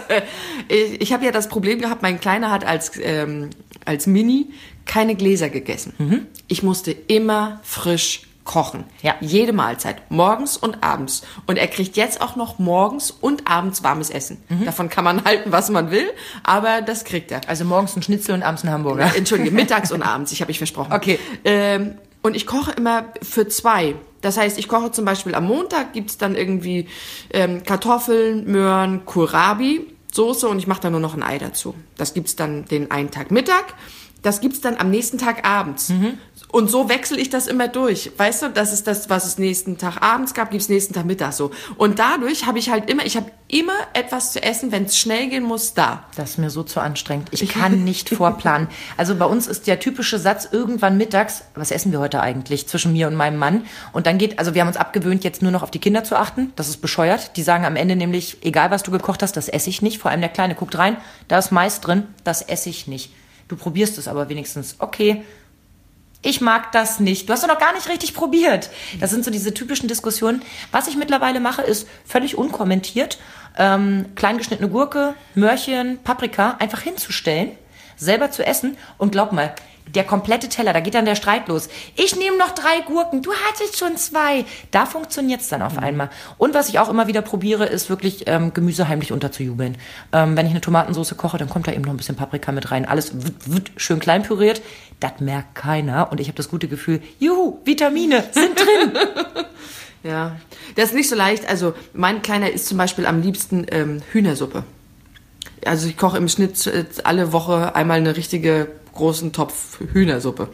ich 0.68 1.00
ich 1.00 1.12
habe 1.12 1.24
ja 1.24 1.32
das 1.32 1.48
Problem 1.48 1.80
gehabt, 1.80 2.02
mein 2.02 2.20
Kleiner 2.20 2.50
hat 2.50 2.66
als, 2.66 2.92
ähm, 3.00 3.50
als 3.86 4.06
Mini 4.06 4.52
keine 4.84 5.14
Gläser 5.14 5.48
gegessen. 5.48 6.28
Ich 6.48 6.62
musste 6.62 6.92
immer 6.92 7.60
frisch 7.62 8.27
kochen. 8.48 8.84
Ja. 9.02 9.14
Jede 9.20 9.52
Mahlzeit. 9.52 10.10
Morgens 10.10 10.56
und 10.56 10.82
abends. 10.82 11.22
Und 11.46 11.58
er 11.58 11.68
kriegt 11.68 11.96
jetzt 11.96 12.20
auch 12.20 12.34
noch 12.34 12.58
morgens 12.58 13.12
und 13.12 13.46
abends 13.46 13.84
warmes 13.84 14.10
Essen. 14.10 14.42
Davon 14.64 14.88
kann 14.88 15.04
man 15.04 15.24
halten, 15.26 15.52
was 15.52 15.70
man 15.70 15.92
will, 15.92 16.10
aber 16.42 16.80
das 16.80 17.04
kriegt 17.04 17.30
er. 17.30 17.42
Also 17.46 17.64
morgens 17.64 17.94
ein 17.94 18.02
Schnitzel 18.02 18.34
und 18.34 18.42
abends 18.42 18.64
ein 18.64 18.70
Hamburger. 18.70 19.14
Entschuldige, 19.14 19.50
mittags 19.50 19.92
und 19.92 20.02
abends, 20.14 20.32
ich 20.32 20.40
habe 20.40 20.48
mich 20.48 20.58
versprochen. 20.58 20.92
Okay. 20.92 21.18
Ähm, 21.44 21.98
und 22.22 22.34
ich 22.34 22.46
koche 22.46 22.72
immer 22.72 23.04
für 23.22 23.46
zwei. 23.48 23.94
Das 24.22 24.38
heißt, 24.38 24.58
ich 24.58 24.66
koche 24.66 24.90
zum 24.90 25.04
Beispiel 25.04 25.34
am 25.34 25.46
Montag, 25.46 25.92
gibt's 25.92 26.18
dann 26.18 26.34
irgendwie 26.34 26.88
ähm, 27.30 27.62
Kartoffeln, 27.62 28.50
Möhren, 28.50 29.04
Kohlrabi, 29.04 29.86
Soße 30.10 30.48
und 30.48 30.58
ich 30.58 30.66
mache 30.66 30.80
dann 30.80 30.92
nur 30.92 31.00
noch 31.00 31.14
ein 31.14 31.22
Ei 31.22 31.38
dazu. 31.38 31.74
Das 31.98 32.14
gibt's 32.14 32.34
dann 32.34 32.64
den 32.64 32.90
einen 32.90 33.10
Tag 33.10 33.30
Mittag. 33.30 33.74
Das 34.22 34.40
gibt's 34.40 34.60
dann 34.60 34.76
am 34.76 34.90
nächsten 34.90 35.18
Tag 35.18 35.46
abends. 35.46 35.92
Und 36.50 36.70
so 36.70 36.88
wechsle 36.88 37.18
ich 37.18 37.30
das 37.30 37.46
immer 37.46 37.68
durch. 37.68 38.10
Weißt 38.16 38.42
du, 38.42 38.48
das 38.48 38.72
ist 38.72 38.86
das, 38.86 39.10
was 39.10 39.26
es 39.26 39.38
nächsten 39.38 39.76
Tag 39.76 40.02
abends 40.02 40.34
gab, 40.34 40.50
gibt's 40.50 40.68
nächsten 40.68 40.94
Tag 40.94 41.04
Mittag 41.04 41.32
so. 41.32 41.50
Und 41.76 41.98
dadurch 41.98 42.46
habe 42.46 42.58
ich 42.58 42.70
halt 42.70 42.90
immer, 42.90 43.04
ich 43.04 43.16
habe 43.16 43.30
immer 43.48 43.74
etwas 43.92 44.32
zu 44.32 44.42
essen, 44.42 44.72
wenn 44.72 44.84
es 44.84 44.98
schnell 44.98 45.28
gehen 45.28 45.44
muss, 45.44 45.74
da. 45.74 46.04
Das 46.16 46.30
ist 46.30 46.38
mir 46.38 46.50
so 46.50 46.62
zu 46.62 46.80
anstrengend. 46.80 47.28
Ich 47.32 47.48
kann 47.48 47.84
nicht 47.84 48.08
vorplanen. 48.08 48.68
Also 48.96 49.14
bei 49.14 49.26
uns 49.26 49.46
ist 49.46 49.66
der 49.66 49.78
typische 49.78 50.18
Satz 50.18 50.48
irgendwann 50.50 50.96
mittags, 50.96 51.44
was 51.54 51.70
essen 51.70 51.92
wir 51.92 52.00
heute 52.00 52.20
eigentlich 52.20 52.66
zwischen 52.66 52.92
mir 52.92 53.08
und 53.08 53.14
meinem 53.14 53.38
Mann? 53.38 53.64
Und 53.92 54.06
dann 54.06 54.18
geht, 54.18 54.38
also 54.38 54.54
wir 54.54 54.62
haben 54.62 54.68
uns 54.68 54.76
abgewöhnt, 54.76 55.24
jetzt 55.24 55.42
nur 55.42 55.52
noch 55.52 55.62
auf 55.62 55.70
die 55.70 55.80
Kinder 55.80 56.02
zu 56.02 56.16
achten. 56.16 56.52
Das 56.56 56.68
ist 56.68 56.78
bescheuert. 56.78 57.36
Die 57.36 57.42
sagen 57.42 57.66
am 57.66 57.76
Ende 57.76 57.94
nämlich, 57.94 58.38
egal 58.42 58.70
was 58.70 58.82
du 58.82 58.90
gekocht 58.90 59.22
hast, 59.22 59.36
das 59.36 59.48
esse 59.48 59.70
ich 59.70 59.82
nicht. 59.82 59.98
Vor 59.98 60.10
allem 60.10 60.20
der 60.20 60.30
Kleine 60.30 60.54
guckt 60.54 60.78
rein, 60.78 60.96
da 61.28 61.38
ist 61.38 61.52
Mais 61.52 61.80
drin, 61.80 62.04
das 62.24 62.42
esse 62.42 62.70
ich 62.70 62.86
nicht. 62.86 63.12
Du 63.48 63.56
probierst 63.56 63.98
es 63.98 64.08
aber 64.08 64.28
wenigstens. 64.28 64.76
Okay, 64.78 65.24
ich 66.22 66.40
mag 66.40 66.72
das 66.72 67.00
nicht. 67.00 67.28
Du 67.28 67.32
hast 67.32 67.42
doch 67.42 67.48
noch 67.48 67.58
gar 67.58 67.74
nicht 67.74 67.88
richtig 67.88 68.14
probiert. 68.14 68.70
Das 69.00 69.10
sind 69.10 69.24
so 69.24 69.30
diese 69.30 69.54
typischen 69.54 69.88
Diskussionen. 69.88 70.42
Was 70.72 70.88
ich 70.88 70.96
mittlerweile 70.96 71.40
mache, 71.40 71.62
ist 71.62 71.88
völlig 72.04 72.36
unkommentiert 72.36 73.18
ähm, 73.58 74.06
kleingeschnittene 74.14 74.70
Gurke, 74.70 75.14
Möhrchen, 75.34 75.98
Paprika 76.02 76.56
einfach 76.60 76.80
hinzustellen, 76.80 77.50
selber 77.96 78.30
zu 78.30 78.46
essen 78.46 78.76
und 78.96 79.12
glaub 79.12 79.32
mal, 79.32 79.54
der 79.94 80.04
komplette 80.04 80.48
Teller, 80.48 80.72
da 80.72 80.80
geht 80.80 80.94
dann 80.94 81.04
der 81.04 81.14
Streit 81.14 81.48
los. 81.48 81.68
Ich 81.96 82.16
nehme 82.16 82.36
noch 82.36 82.50
drei 82.50 82.80
Gurken, 82.86 83.22
du 83.22 83.32
hattest 83.32 83.78
schon 83.78 83.96
zwei. 83.96 84.44
Da 84.70 84.86
funktioniert's 84.86 85.48
dann 85.48 85.62
auf 85.62 85.78
einmal. 85.78 86.10
Und 86.36 86.54
was 86.54 86.68
ich 86.68 86.78
auch 86.78 86.88
immer 86.88 87.06
wieder 87.06 87.22
probiere, 87.22 87.66
ist 87.66 87.90
wirklich 87.90 88.24
ähm, 88.26 88.52
Gemüse 88.54 88.88
heimlich 88.88 89.12
unterzujubeln. 89.12 89.76
Ähm, 90.12 90.36
wenn 90.36 90.46
ich 90.46 90.52
eine 90.52 90.60
Tomatensauce 90.60 91.16
koche, 91.16 91.38
dann 91.38 91.48
kommt 91.48 91.66
da 91.66 91.72
eben 91.72 91.82
noch 91.82 91.92
ein 91.92 91.96
bisschen 91.96 92.16
Paprika 92.16 92.52
mit 92.52 92.70
rein. 92.70 92.84
Alles 92.86 93.22
wird, 93.22 93.52
wird 93.52 93.70
schön 93.76 94.00
klein 94.00 94.22
püriert. 94.22 94.62
Das 95.00 95.20
merkt 95.20 95.54
keiner. 95.54 96.10
Und 96.10 96.20
ich 96.20 96.28
habe 96.28 96.36
das 96.36 96.48
gute 96.48 96.68
Gefühl, 96.68 97.00
juhu, 97.18 97.58
Vitamine 97.64 98.24
sind 98.32 98.58
drin. 98.58 98.92
Ja, 100.02 100.36
das 100.76 100.90
ist 100.90 100.94
nicht 100.94 101.08
so 101.08 101.16
leicht. 101.16 101.48
Also 101.48 101.74
mein 101.92 102.22
Kleiner 102.22 102.50
isst 102.50 102.68
zum 102.68 102.78
Beispiel 102.78 103.06
am 103.06 103.20
liebsten 103.20 103.66
ähm, 103.70 104.00
Hühnersuppe. 104.12 104.64
Also 105.64 105.88
ich 105.88 105.96
koche 105.96 106.18
im 106.18 106.28
Schnitt 106.28 106.66
äh, 106.66 106.84
alle 107.04 107.32
Woche 107.32 107.74
einmal 107.74 107.98
eine 107.98 108.16
richtige 108.16 108.68
großen 108.98 109.32
Topf 109.32 109.80
Hühnersuppe. 109.92 110.48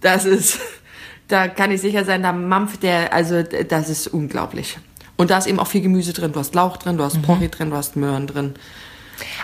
Das 0.00 0.24
ist, 0.24 0.58
da 1.28 1.48
kann 1.48 1.70
ich 1.70 1.80
sicher 1.80 2.04
sein, 2.04 2.22
da 2.22 2.32
mampft 2.32 2.82
der, 2.82 3.12
also 3.12 3.42
das 3.42 3.88
ist 3.88 4.06
unglaublich. 4.06 4.78
Und 5.16 5.30
da 5.30 5.38
ist 5.38 5.46
eben 5.46 5.58
auch 5.58 5.66
viel 5.66 5.82
Gemüse 5.82 6.12
drin. 6.12 6.32
Du 6.32 6.40
hast 6.40 6.54
Lauch 6.54 6.76
drin, 6.76 6.96
du 6.96 7.04
hast 7.04 7.22
Porree 7.22 7.48
drin, 7.48 7.70
du 7.70 7.76
hast 7.76 7.96
Möhren 7.96 8.26
drin. 8.26 8.54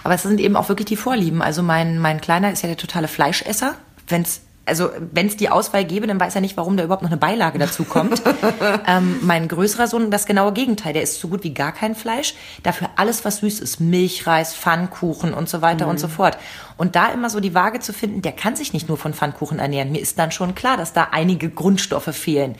Aber 0.03 0.15
es 0.15 0.23
sind 0.23 0.41
eben 0.41 0.57
auch 0.57 0.69
wirklich 0.69 0.87
die 0.87 0.97
Vorlieben. 0.97 1.43
Also 1.43 1.63
mein, 1.63 1.99
mein 1.99 2.21
Kleiner 2.21 2.51
ist 2.51 2.63
ja 2.63 2.69
der 2.69 2.77
totale 2.77 3.07
Fleischesser. 3.07 3.77
Wenn's, 4.09 4.41
also 4.69 4.91
wenn 5.13 5.27
es 5.27 5.37
die 5.37 5.49
Auswahl 5.49 5.85
gäbe, 5.85 6.07
dann 6.07 6.21
weiß 6.21 6.35
er 6.35 6.41
nicht, 6.41 6.57
warum 6.57 6.77
da 6.77 6.85
überhaupt 6.85 7.03
noch 7.03 7.11
eine 7.11 7.19
Beilage 7.19 7.59
dazu 7.59 7.85
kommt. 7.85 8.23
ähm, 8.87 9.19
mein 9.23 9.49
größerer 9.49 9.89
Sohn, 9.89 10.11
das 10.11 10.27
genaue 10.27 10.53
Gegenteil. 10.53 10.93
Der 10.93 11.03
isst 11.03 11.21
so 11.21 11.29
gut 11.29 11.45
wie 11.45 11.55
gar 11.55 11.73
kein 11.73 11.95
Fleisch. 11.95 12.35
Dafür 12.63 12.91
alles, 12.97 13.25
was 13.25 13.39
süß 13.39 13.61
ist. 13.61 13.81
Milchreis, 13.81 14.55
Pfannkuchen 14.55 15.35
und 15.35 15.49
so 15.49 15.63
weiter 15.63 15.89
und 15.89 15.99
so 15.99 16.09
fort. 16.09 16.39
Und 16.77 16.95
da 16.95 17.09
immer 17.09 17.31
so 17.31 17.41
die 17.41 17.55
Waage 17.55 17.81
zu 17.81 17.93
finden, 17.93 18.23
der 18.23 18.33
kann 18.33 18.55
sich 18.55 18.73
nicht 18.73 18.89
nur 18.89 18.99
von 18.99 19.15
Pfannkuchen 19.15 19.59
ernähren. 19.59 19.91
Mir 19.91 20.01
ist 20.01 20.19
dann 20.19 20.31
schon 20.31 20.55
klar, 20.55 20.77
dass 20.77 20.93
da 20.93 21.09
einige 21.11 21.51
Grundstoffe 21.51 22.15
fehlen. 22.15 22.55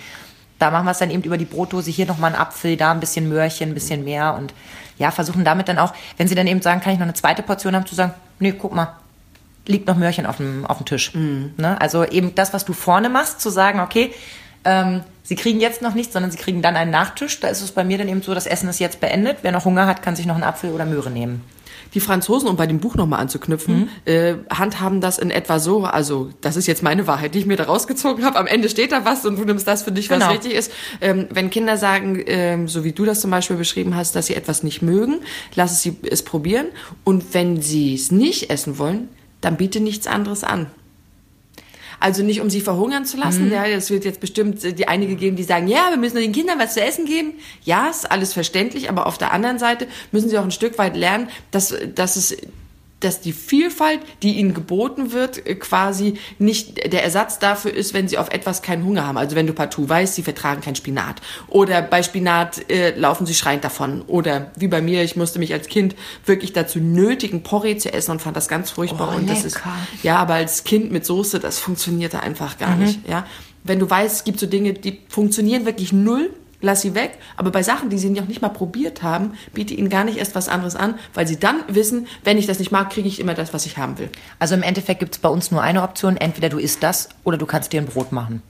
Da 0.59 0.71
machen 0.71 0.87
wir 0.87 0.91
es 0.91 0.99
dann 0.99 1.11
eben 1.11 1.23
über 1.23 1.39
die 1.39 1.45
Brotdose. 1.45 1.91
Hier 1.91 2.07
nochmal 2.07 2.35
ein 2.35 2.41
Apfel, 2.41 2.77
da 2.77 2.91
ein 2.91 3.01
bisschen 3.01 3.29
Möhrchen, 3.29 3.71
ein 3.71 3.75
bisschen 3.75 4.05
mehr. 4.05 4.35
Und 4.35 4.55
ja, 4.99 5.11
versuchen 5.11 5.45
damit 5.45 5.69
dann 5.69 5.79
auch, 5.79 5.95
wenn 6.17 6.27
sie 6.27 6.35
dann 6.35 6.49
eben 6.49 6.63
sagen, 6.63 6.81
kann 6.81 6.93
ich 6.93 6.99
noch 6.99 7.07
eine 7.07 7.15
zweite 7.15 7.43
Portion 7.43 7.77
haben, 7.77 7.87
zu 7.87 7.95
sagen, 7.95 8.15
nee, 8.41 8.53
guck 8.53 8.75
mal, 8.75 8.97
liegt 9.69 9.87
noch 9.87 9.97
Möhrchen 9.97 10.27
auf 10.27 10.39
dem, 10.39 10.67
auf 10.67 10.79
dem 10.79 10.87
Tisch. 10.87 11.13
Ne? 11.15 11.81
Also 11.81 12.05
eben 12.05 12.35
das, 12.35 12.53
was 12.53 12.65
du 12.65 12.73
vorne 12.73 13.09
machst, 13.09 13.41
zu 13.41 13.51
sagen, 13.51 13.81
okay, 13.81 14.13
Ähm, 14.65 15.03
sie 15.23 15.37
kriegen 15.37 15.61
jetzt 15.61 15.83
noch 15.83 15.95
nichts, 15.95 16.13
sondern 16.13 16.33
sie 16.33 16.37
kriegen 16.37 16.63
dann 16.63 16.75
einen 16.75 16.91
Nachtisch. 16.91 17.39
Da 17.39 17.47
ist 17.49 17.63
es 17.63 17.71
bei 17.71 17.85
mir 17.85 17.97
dann 17.97 18.09
eben 18.09 18.23
so, 18.23 18.35
das 18.35 18.45
Essen 18.47 18.69
ist 18.69 18.81
jetzt 18.81 19.01
beendet. 19.01 19.39
Wer 19.43 19.53
noch 19.53 19.65
Hunger 19.65 19.87
hat, 19.87 20.03
kann 20.03 20.17
sich 20.17 20.27
noch 20.27 20.35
einen 20.35 20.43
Apfel 20.43 20.73
oder 20.73 20.85
Möhre 20.85 21.11
nehmen. 21.13 21.43
Die 21.95 22.01
Franzosen, 22.01 22.49
um 22.49 22.57
bei 22.57 22.67
dem 22.67 22.81
Buch 22.81 22.97
nochmal 22.97 23.21
anzuknüpfen, 23.21 23.83
Mhm. 23.83 24.13
äh, 24.13 24.35
handhaben 24.53 25.01
das 25.01 25.19
in 25.19 25.31
etwa 25.31 25.61
so, 25.61 25.85
also 25.85 26.31
das 26.41 26.57
ist 26.57 26.67
jetzt 26.67 26.83
meine 26.83 27.07
Wahrheit, 27.07 27.35
die 27.35 27.39
ich 27.39 27.47
mir 27.47 27.57
da 27.57 27.65
rausgezogen 27.65 28.25
habe. 28.25 28.37
Am 28.37 28.49
Ende 28.49 28.69
steht 28.69 28.91
da 28.91 29.05
was 29.05 29.25
und 29.25 29.39
du 29.39 29.45
nimmst 29.45 29.67
das 29.69 29.85
für 29.85 29.93
dich, 29.93 30.11
was 30.11 30.19
Genau. 30.19 30.33
richtig 30.33 30.53
ist. 30.55 30.73
Ähm, 31.01 31.29
wenn 31.31 31.51
Kinder 31.51 31.77
sagen, 31.79 32.21
ähm, 32.27 32.67
so 32.69 32.83
wie 32.83 32.93
du 32.93 33.05
das 33.05 33.21
zum 33.21 33.31
Beispiel 33.31 33.57
beschrieben 33.57 33.95
hast, 33.95 34.17
dass 34.17 34.27
sie 34.27 34.35
etwas 34.35 34.65
nicht 34.65 34.83
mögen, 34.83 35.21
lass 35.55 35.83
sie 35.83 35.97
es 36.11 36.25
probieren. 36.25 36.67
Und 37.05 37.33
wenn 37.33 37.63
sie 37.63 37.95
es 37.95 38.11
nicht 38.11 38.51
essen 38.51 38.77
wollen, 38.79 39.09
dann 39.41 39.57
biete 39.57 39.81
nichts 39.81 40.07
anderes 40.07 40.45
an. 40.45 40.67
Also 42.01 42.23
nicht, 42.23 42.41
um 42.41 42.49
sie 42.49 42.61
verhungern 42.61 43.05
zu 43.05 43.17
lassen. 43.17 43.47
Mhm. 43.47 43.53
Ja, 43.53 43.67
es 43.67 43.91
wird 43.91 44.05
jetzt 44.05 44.21
bestimmt 44.21 44.63
äh, 44.65 44.73
die 44.73 44.87
einige 44.87 45.17
geben, 45.17 45.37
die 45.37 45.43
sagen, 45.43 45.67
ja, 45.67 45.91
wir 45.91 45.97
müssen 45.97 46.17
den 46.17 46.33
Kindern 46.33 46.59
was 46.59 46.75
zu 46.75 46.81
essen 46.81 47.07
geben. 47.07 47.35
Ja, 47.65 47.89
ist 47.89 48.11
alles 48.11 48.33
verständlich, 48.33 48.89
aber 48.89 49.07
auf 49.07 49.19
der 49.19 49.33
anderen 49.33 49.59
Seite 49.59 49.89
müssen 50.13 50.29
sie 50.29 50.39
auch 50.39 50.45
ein 50.45 50.53
Stück 50.53 50.79
weit 50.79 50.97
lernen, 50.97 51.29
dass, 51.51 51.75
dass 51.95 52.17
es 52.17 52.37
dass 53.01 53.21
die 53.21 53.33
Vielfalt, 53.33 54.01
die 54.23 54.39
ihnen 54.39 54.55
geboten 54.55 55.13
wird, 55.13 55.47
äh, 55.47 55.55
quasi 55.55 56.15
nicht 56.39 56.93
der 56.93 57.05
Ersatz 57.05 57.39
dafür 57.39 57.73
ist, 57.73 57.95
wenn 57.95 58.09
sie 58.09 58.19
auf 58.19 58.31
etwas 58.31 58.63
keinen 58.63 58.85
Hunger 58.85 59.07
haben. 59.07 59.19
Also 59.19 59.37
wenn 59.37 59.47
du 59.47 59.53
partout 59.53 59.89
weißt, 59.89 60.15
sie 60.15 60.23
vertragen 60.23 60.61
kein 60.61 60.75
Spinat. 60.75 61.21
Oder 61.49 61.83
bei 61.83 62.03
Spinat 62.03 62.71
äh, 62.71 62.91
laufen 62.97 63.27
sie 63.27 63.35
schreiend 63.35 63.65
davon. 63.65 64.03
Oder 64.07 64.51
wie 64.57 64.69
bei 64.69 64.83
mir, 64.83 65.05
ich 65.05 65.17
musste 65.17 65.39
mich 65.39 65.53
als 65.53 65.69
Kind 65.69 65.95
wirklich 66.25 66.53
dazu 66.53 66.81
nötigen, 66.81 67.43
Porree 67.43 67.77
zu 67.77 67.93
essen 67.93 68.13
und 68.13 68.23
fand 68.23 68.37
das 68.37 68.49
ganz 68.49 68.71
furchtbar. 68.71 69.13
Oh, 69.13 69.17
und 69.17 69.31
das 69.31 69.45
ist, 69.45 69.61
ja, 70.03 70.17
aber 70.17 70.35
als 70.35 70.65
Kind 70.65 70.91
mit 70.91 71.07
Soße, 71.07 71.39
das 71.39 71.59
funktionierte 71.59 72.21
einfach 72.21 72.59
gar 72.59 72.77
nicht. 72.77 73.01
Ja, 73.09 73.27
wenn 73.65 73.79
du 73.79 73.89
weißt, 73.89 74.17
es 74.17 74.25
gibt 74.25 74.41
so 74.41 74.47
Dinge, 74.47 74.73
die 74.73 75.01
funktionieren 75.09 75.67
wirklich 75.67 75.93
null, 75.93 76.31
lass 76.61 76.83
sie 76.83 76.95
weg. 76.95 77.19
Aber 77.37 77.51
bei 77.51 77.63
Sachen, 77.63 77.91
die 77.91 77.99
sie 77.99 78.11
noch 78.11 78.27
nicht 78.27 78.43
mal 78.43 78.49
probiert 78.49 79.03
haben, 79.03 79.33
biete 79.53 79.75
ihnen 79.75 79.89
gar 79.89 80.05
nicht 80.05 80.19
erst 80.19 80.35
was 80.35 80.49
anderes 80.49 80.77
an, 80.77 80.95
weil 81.15 81.27
sie 81.27 81.39
dann 81.39 81.63
wissen, 81.69 82.07
wenn 82.25 82.39
ich 82.39 82.47
das 82.47 82.59
nicht 82.59 82.73
mag, 82.73 82.91
kriege 82.91 83.09
ich 83.09 83.21
immer 83.21 83.35
das, 83.35 83.55
was 83.55 83.67
ich 83.67 83.79
haben 83.79 83.99
will. 83.99 84.11
Also 84.39 84.55
im 84.55 84.63
Endeffekt 84.63 85.01
gibt 85.01 85.15
es 85.15 85.21
bei 85.21 85.29
uns 85.29 85.51
nur 85.51 85.63
eine 85.63 85.83
Option. 85.83 86.17
Entweder 86.17 86.49
du 86.49 86.59
isst 86.59 86.83
das 86.83 87.09
oder 87.25 87.39
du 87.39 87.47
kannst 87.47 87.73
dir 87.73 87.81
ein 87.81 87.87
Brot 87.87 88.13
machen. 88.13 88.43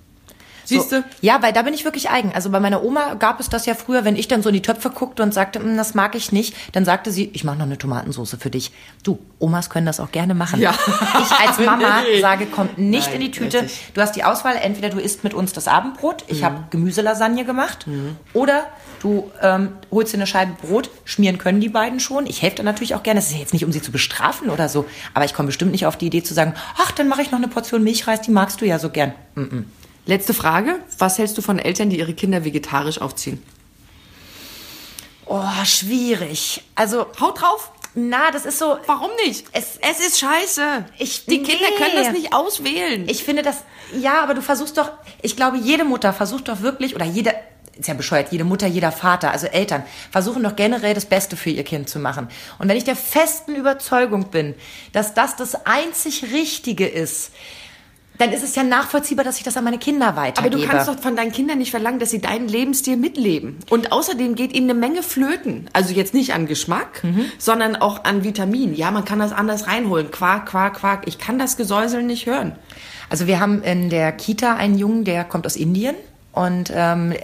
Siehst 0.68 0.92
du? 0.92 1.02
Ja, 1.22 1.40
weil 1.42 1.52
da 1.52 1.62
bin 1.62 1.72
ich 1.74 1.84
wirklich 1.84 2.10
eigen. 2.10 2.32
Also 2.34 2.50
bei 2.50 2.60
meiner 2.60 2.82
Oma 2.84 3.14
gab 3.14 3.40
es 3.40 3.48
das 3.48 3.64
ja 3.66 3.74
früher, 3.74 4.04
wenn 4.04 4.16
ich 4.16 4.28
dann 4.28 4.42
so 4.42 4.50
in 4.50 4.54
die 4.54 4.62
Töpfe 4.62 4.90
guckte 4.90 5.22
und 5.22 5.32
sagte, 5.32 5.60
"Mm, 5.60 5.76
das 5.76 5.94
mag 5.94 6.14
ich 6.14 6.30
nicht, 6.32 6.54
dann 6.72 6.84
sagte 6.84 7.10
sie, 7.10 7.30
ich 7.32 7.42
mache 7.44 7.56
noch 7.56 7.64
eine 7.66 7.78
Tomatensauce 7.78 8.36
für 8.38 8.50
dich. 8.50 8.72
Du, 9.02 9.18
Omas 9.38 9.70
können 9.70 9.86
das 9.86 9.98
auch 10.00 10.12
gerne 10.12 10.34
machen. 10.34 10.60
Ja. 10.60 10.72
Ich 10.72 11.48
als 11.48 11.58
Mama 11.64 12.02
Nee. 12.02 12.20
sage, 12.20 12.46
kommt 12.46 12.76
nicht 12.78 13.06
Nein, 13.06 13.14
in 13.14 13.20
die 13.22 13.30
Tüte. 13.30 13.62
richtig. 13.62 13.92
Du 13.94 14.00
hast 14.00 14.14
die 14.16 14.24
Auswahl, 14.24 14.56
entweder 14.56 14.90
du 14.90 14.98
isst 14.98 15.24
mit 15.24 15.32
uns 15.34 15.52
das 15.52 15.68
Abendbrot, 15.68 16.24
ich 16.28 16.44
habe 16.44 16.64
Gemüselasagne 16.70 17.44
gemacht, 17.44 17.86
oder 18.34 18.66
du 19.00 19.30
ähm, 19.40 19.70
holst 19.90 20.12
dir 20.12 20.18
eine 20.18 20.26
Scheibe 20.26 20.52
Brot, 20.60 20.90
schmieren 21.04 21.38
können 21.38 21.60
die 21.60 21.68
beiden 21.68 22.00
schon. 22.00 22.26
Ich 22.26 22.42
helfe 22.42 22.56
dann 22.56 22.66
natürlich 22.66 22.94
auch 22.94 23.02
gerne. 23.02 23.20
Es 23.20 23.26
ist 23.28 23.32
ja 23.34 23.38
jetzt 23.38 23.52
nicht, 23.52 23.64
um 23.64 23.72
sie 23.72 23.80
zu 23.80 23.92
bestrafen 23.92 24.50
oder 24.50 24.68
so, 24.68 24.84
aber 25.14 25.24
ich 25.24 25.32
komme 25.34 25.46
bestimmt 25.46 25.72
nicht 25.72 25.86
auf 25.86 25.96
die 25.96 26.06
Idee 26.08 26.22
zu 26.22 26.34
sagen, 26.34 26.54
ach, 26.76 26.90
dann 26.92 27.08
mache 27.08 27.22
ich 27.22 27.30
noch 27.30 27.38
eine 27.38 27.48
Portion 27.48 27.82
Milchreis, 27.84 28.20
die 28.22 28.30
magst 28.32 28.60
du 28.60 28.66
ja 28.66 28.78
so 28.78 28.90
gern. 28.90 29.12
Letzte 30.08 30.32
Frage. 30.32 30.76
Was 30.96 31.18
hältst 31.18 31.36
du 31.36 31.42
von 31.42 31.58
Eltern, 31.58 31.90
die 31.90 31.98
ihre 31.98 32.14
Kinder 32.14 32.42
vegetarisch 32.42 32.98
aufziehen? 32.98 33.42
Oh, 35.26 35.42
schwierig. 35.66 36.62
Also, 36.74 37.06
Haut 37.20 37.42
drauf! 37.42 37.72
na, 37.94 38.30
das 38.30 38.46
ist 38.46 38.58
so. 38.58 38.78
Warum 38.86 39.10
nicht? 39.26 39.44
Es- 39.52 39.76
es 39.80 40.00
ist 40.06 40.18
scheiße. 40.20 40.86
Ich- 40.98 41.26
die 41.26 41.42
Kinder 41.42 41.66
nee. 41.70 41.76
können 41.84 41.96
das 42.02 42.12
nicht 42.12 42.32
auswählen. 42.32 43.06
Ich 43.08 43.22
finde 43.22 43.42
das, 43.42 43.64
ja, 43.98 44.22
aber 44.22 44.32
du 44.32 44.40
versuchst 44.40 44.78
doch, 44.78 44.90
ich 45.20 45.36
glaube, 45.36 45.58
jede 45.58 45.84
Mutter 45.84 46.12
versucht 46.14 46.48
doch 46.48 46.62
wirklich, 46.62 46.94
oder 46.94 47.04
jede, 47.04 47.34
ist 47.76 47.88
ja 47.88 47.94
bescheuert, 47.94 48.30
jede 48.30 48.44
Mutter, 48.44 48.66
jeder 48.66 48.92
Vater, 48.92 49.30
also 49.32 49.46
Eltern, 49.48 49.82
versuchen 50.10 50.42
doch 50.44 50.54
generell 50.56 50.94
das 50.94 51.04
Beste 51.06 51.36
für 51.36 51.50
ihr 51.50 51.64
Kind 51.64 51.88
zu 51.90 51.98
machen. 51.98 52.28
Und 52.58 52.68
wenn 52.68 52.76
ich 52.78 52.84
der 52.84 52.96
festen 52.96 53.54
Überzeugung 53.56 54.30
bin, 54.30 54.54
dass 54.92 55.12
das 55.12 55.36
das 55.36 55.66
einzig 55.66 56.22
Richtige 56.32 56.86
ist, 56.86 57.32
dann 58.18 58.32
ist 58.32 58.42
es 58.42 58.54
ja 58.54 58.64
nachvollziehbar, 58.64 59.24
dass 59.24 59.38
ich 59.38 59.44
das 59.44 59.56
an 59.56 59.64
meine 59.64 59.78
Kinder 59.78 60.08
Aber 60.08 60.22
weitergebe. 60.22 60.58
du 60.58 60.66
kannst 60.66 60.88
doch 60.88 60.98
von 60.98 61.16
deinen 61.16 61.32
Kindern 61.32 61.58
nicht 61.58 61.70
verlangen, 61.70 62.00
dass 62.00 62.10
sie 62.10 62.20
deinen 62.20 62.48
Lebensstil 62.48 62.96
mitleben. 62.96 63.58
Und 63.70 63.92
außerdem 63.92 64.34
geht 64.34 64.52
ihnen 64.52 64.70
eine 64.70 64.78
Menge 64.78 65.02
flöten. 65.02 65.70
Also 65.72 65.94
jetzt 65.94 66.14
nicht 66.14 66.34
an 66.34 66.46
Geschmack, 66.46 67.02
sondern 67.38 67.76
auch 67.76 68.04
an 68.04 68.24
Vitamin. 68.24 68.74
Ja, 68.74 68.90
man 68.90 69.04
kann 69.04 69.20
das 69.20 69.32
anders 69.32 69.66
reinholen. 69.68 70.10
Quark, 70.10 70.46
Quark, 70.46 70.74
Quark. 70.74 71.02
Ich 71.06 71.18
kann 71.18 71.38
das 71.38 71.56
Gesäusel 71.56 72.02
nicht 72.02 72.26
hören. 72.26 72.52
Also 73.08 73.26
wir 73.26 73.40
haben 73.40 73.62
in 73.62 73.88
der 73.88 74.12
Kita 74.12 74.54
einen 74.56 74.76
Jungen, 74.76 75.04
der 75.04 75.24
kommt 75.24 75.46
aus 75.46 75.56
Indien 75.56 75.94
und 76.32 76.70
ähm, 76.74 77.14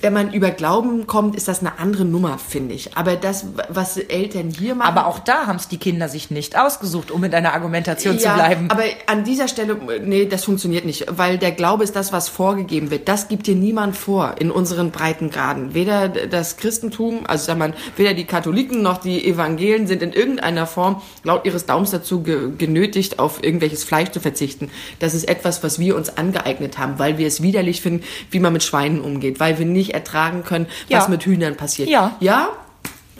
Wenn 0.00 0.12
man 0.12 0.32
über 0.32 0.50
Glauben 0.50 1.06
kommt, 1.06 1.36
ist 1.36 1.48
das 1.48 1.60
eine 1.60 1.78
andere 1.78 2.04
Nummer, 2.04 2.38
finde 2.38 2.74
ich. 2.74 2.96
Aber 2.96 3.16
das, 3.16 3.46
was 3.68 3.96
Eltern 3.96 4.50
hier 4.50 4.74
machen. 4.74 4.96
aber 4.96 5.06
auch 5.06 5.18
da 5.18 5.46
haben 5.46 5.56
es 5.56 5.68
die 5.68 5.78
Kinder 5.78 6.08
sich 6.08 6.30
nicht 6.30 6.58
ausgesucht, 6.58 7.10
um 7.10 7.24
in 7.24 7.30
deiner 7.30 7.52
Argumentation 7.52 8.18
zu 8.18 8.28
bleiben. 8.28 8.70
Aber 8.70 8.84
an 9.06 9.24
dieser 9.24 9.48
Stelle, 9.48 9.76
nee, 10.04 10.26
das 10.26 10.44
funktioniert 10.44 10.84
nicht, 10.84 11.06
weil 11.10 11.38
der 11.38 11.52
Glaube 11.52 11.84
ist 11.84 11.96
das, 11.96 12.12
was 12.12 12.28
vorgegeben 12.28 12.90
wird. 12.90 13.08
Das 13.08 13.28
gibt 13.28 13.46
dir 13.46 13.56
niemand 13.56 13.96
vor 13.96 14.36
in 14.38 14.50
unseren 14.50 14.90
Breitengraden. 14.90 15.74
Weder 15.74 16.08
das 16.08 16.56
Christentum, 16.56 17.20
also 17.26 17.46
sag 17.46 17.58
mal, 17.58 17.74
weder 17.96 18.14
die 18.14 18.24
Katholiken 18.24 18.82
noch 18.82 18.98
die 18.98 19.26
Evangelien 19.26 19.86
sind 19.86 20.02
in 20.02 20.12
irgendeiner 20.12 20.66
Form 20.66 21.02
laut 21.24 21.44
ihres 21.44 21.66
Daums 21.66 21.90
dazu 21.90 22.22
ge 22.22 22.52
genötigt, 22.56 23.18
auf 23.18 23.42
irgendwelches 23.42 23.84
Fleisch 23.84 24.10
zu 24.10 24.20
verzichten. 24.20 24.70
Das 24.98 25.14
ist 25.14 25.28
etwas, 25.28 25.62
was 25.62 25.78
wir 25.78 25.96
uns 25.96 26.16
angeeignet 26.16 26.78
haben, 26.78 26.98
weil 26.98 27.18
wir 27.18 27.26
es 27.26 27.42
widerlich 27.42 27.80
finden, 27.80 28.04
wie 28.30 28.40
man 28.40 28.52
mit 28.52 28.62
Schweinen 28.62 29.00
umgeht, 29.00 29.40
weil 29.40 29.58
wir 29.58 29.66
nicht 29.66 29.87
ertragen 29.94 30.44
können, 30.44 30.66
was 30.88 31.04
Ja. 31.04 31.08
mit 31.08 31.22
Hühnern 31.24 31.56
passiert. 31.56 31.88
Ja. 31.88 32.16
Ja. 32.20 32.48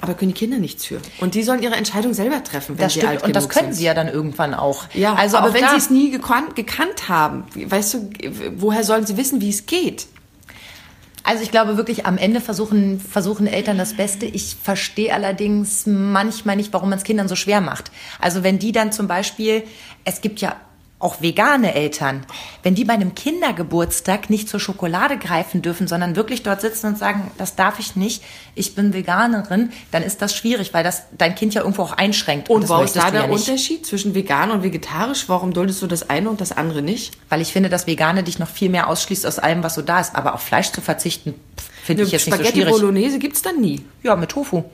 Aber 0.01 0.15
können 0.15 0.33
die 0.33 0.39
Kinder 0.39 0.59
nichts 0.59 0.85
für. 0.85 1.01
Und 1.21 1.35
die 1.35 1.43
sollen 1.43 1.61
ihre 1.61 1.75
Entscheidung 1.75 2.15
selber 2.15 2.45
treffen, 2.45 2.79
wenn 2.79 2.85
das 2.85 2.93
sie 2.95 3.01
stimmt 3.01 3.15
alt 3.15 3.25
und 3.25 3.35
das 3.35 3.49
können 3.49 3.69
sind. 3.73 3.75
sie 3.79 3.85
ja 3.85 3.95
dann 3.95 4.07
irgendwann 4.09 4.55
auch. 4.55 4.85
Ja, 4.95 5.15
also 5.15 5.39
aber 5.39 5.49
auch 5.51 5.55
wenn 5.55 5.69
sie 5.71 5.77
es 5.77 5.91
nie 5.91 6.11
gekannt, 6.13 6.55
gekannt 6.55 7.09
haben, 7.09 7.45
weißt 7.57 7.95
du, 7.95 8.11
woher 8.57 8.85
sollen 8.85 9.07
sie 9.07 9.17
wissen, 9.17 9.41
wie 9.41 9.51
es 9.51 9.67
geht? 9.67 10.07
Also 11.25 11.43
ich 11.43 11.51
glaube 11.51 11.77
wirklich, 11.77 12.07
am 12.07 12.17
Ende 12.17 12.41
versuchen, 12.41 13.01
versuchen 13.01 13.47
Eltern 13.49 13.77
das 13.77 13.95
Beste. 13.95 14.25
Ich 14.25 14.57
verstehe 14.63 15.13
allerdings 15.13 15.85
manchmal 15.85 16.55
nicht, 16.57 16.73
warum 16.73 16.91
man 16.91 16.99
es 16.99 17.05
Kindern 17.05 17.29
so 17.29 17.35
schwer 17.35 17.61
macht. 17.61 17.91
Also 18.21 18.45
wenn 18.45 18.59
die 18.59 18.73
dann 18.73 18.93
zum 18.93 19.09
Beispiel, 19.09 19.65
es 20.05 20.21
gibt 20.21 20.41
ja 20.41 20.57
auch 21.01 21.23
vegane 21.23 21.75
Eltern, 21.75 22.27
wenn 22.65 22.75
die 22.75 22.85
bei 22.85 22.95
einem 22.95 23.15
Kindergeburtstag 23.15 24.31
nicht 24.31 24.49
zur 24.49 24.59
Schokolade 24.59 25.17
greifen 25.17 25.63
dürfen, 25.63 25.87
sondern 25.87 26.17
wirklich 26.17 26.43
dort 26.43 26.61
sitzen 26.61 26.87
und 26.87 26.99
sagen, 26.99 27.31
das 27.39 27.55
darf 27.55 27.79
ich 27.79 27.95
nicht, 27.95 28.25
ich 28.57 28.75
bin 28.75 28.93
Veganerin, 28.93 29.71
dann 29.93 30.03
ist 30.03 30.21
das 30.23 30.35
schwierig, 30.35 30.75
weil 30.75 30.83
das 30.83 31.05
dein 31.17 31.37
Kind 31.37 31.55
ja 31.55 31.61
irgendwo 31.61 31.83
auch 31.83 31.93
einschränkt. 31.93 32.51
Und 32.51 32.63
das 32.63 32.71
wo 32.71 32.83
ist 32.83 32.97
da 32.97 33.07
ja 33.07 33.11
der 33.13 33.27
nicht. 33.29 33.49
Unterschied 33.49 33.87
zwischen 33.87 34.15
vegan 34.15 34.51
und 34.51 34.65
vegetarisch? 34.65 35.29
Warum 35.29 35.53
duldest 35.53 35.81
du 35.83 35.87
das 35.87 36.11
eine 36.11 36.31
und 36.31 36.41
das 36.41 36.51
andere 36.51 36.83
nicht? 36.83 37.13
Weil 37.29 37.41
ich 37.41 37.53
finde, 37.53 37.69
dass 37.69 37.87
Vegane 37.87 38.25
dich 38.25 38.41
noch 38.41 38.49
viel 38.49 38.69
mehr 38.69 38.89
ausschließt 38.89 39.25
aus 39.25 39.39
allem, 39.39 39.63
was 39.63 39.75
so 39.75 39.83
da 39.83 40.01
ist. 40.01 40.17
Aber 40.17 40.35
auf 40.35 40.43
Fleisch 40.43 40.73
zu 40.73 40.81
verzichten, 40.81 41.35
finde 41.85 42.03
ich 42.03 42.11
jetzt 42.11 42.27
nicht 42.27 42.33
so 42.33 42.43
Spaghetti 42.43 42.61
schwierig. 42.63 42.73
Bolognese 42.73 43.19
gibt's 43.21 43.43
dann 43.43 43.61
nie. 43.61 43.85
Ja, 44.03 44.17
mit 44.17 44.31
Tofu. 44.31 44.65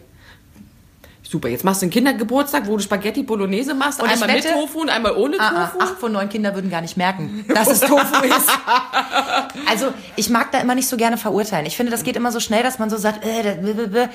Super, 1.27 1.49
jetzt 1.49 1.65
machst 1.65 1.81
du 1.81 1.87
einen 1.87 1.91
Kindergeburtstag, 1.91 2.67
wo 2.67 2.77
du 2.77 2.83
Spaghetti 2.83 3.23
Bolognese 3.23 3.75
machst, 3.75 4.01
Und 4.03 4.09
einmal 4.11 4.29
mit 4.29 4.45
wette- 4.45 4.55
Tofu 4.55 4.81
und 4.83 4.91
einmal 4.91 5.17
ohne 5.17 5.41
Ah, 5.41 5.67
Tofu. 5.67 5.79
ah, 5.81 5.85
acht 5.85 5.99
von 5.99 6.13
neun 6.13 6.29
Kinder 6.29 6.55
würden 6.55 6.71
gar 6.71 6.83
nicht 6.83 6.97
merken, 6.97 7.45
dass 7.55 7.69
es 7.69 7.81
Tofu 7.81 8.25
ist. 8.25 8.51
Also 9.69 9.93
ich 10.17 10.29
mag 10.31 10.53
da 10.53 10.61
immer 10.61 10.75
nicht 10.75 10.89
so 10.89 10.97
gerne 10.97 11.17
verurteilen. 11.17 11.67
Ich 11.67 11.77
finde, 11.77 11.91
das 11.91 12.03
geht 12.05 12.17
immer 12.17 12.31
so 12.33 12.41
schnell, 12.41 12.63
dass 12.63 12.79
man 12.79 12.91
so 12.91 12.97
sagt, 12.97 13.25
äh, 13.25 13.55
blablabla. 13.61 14.09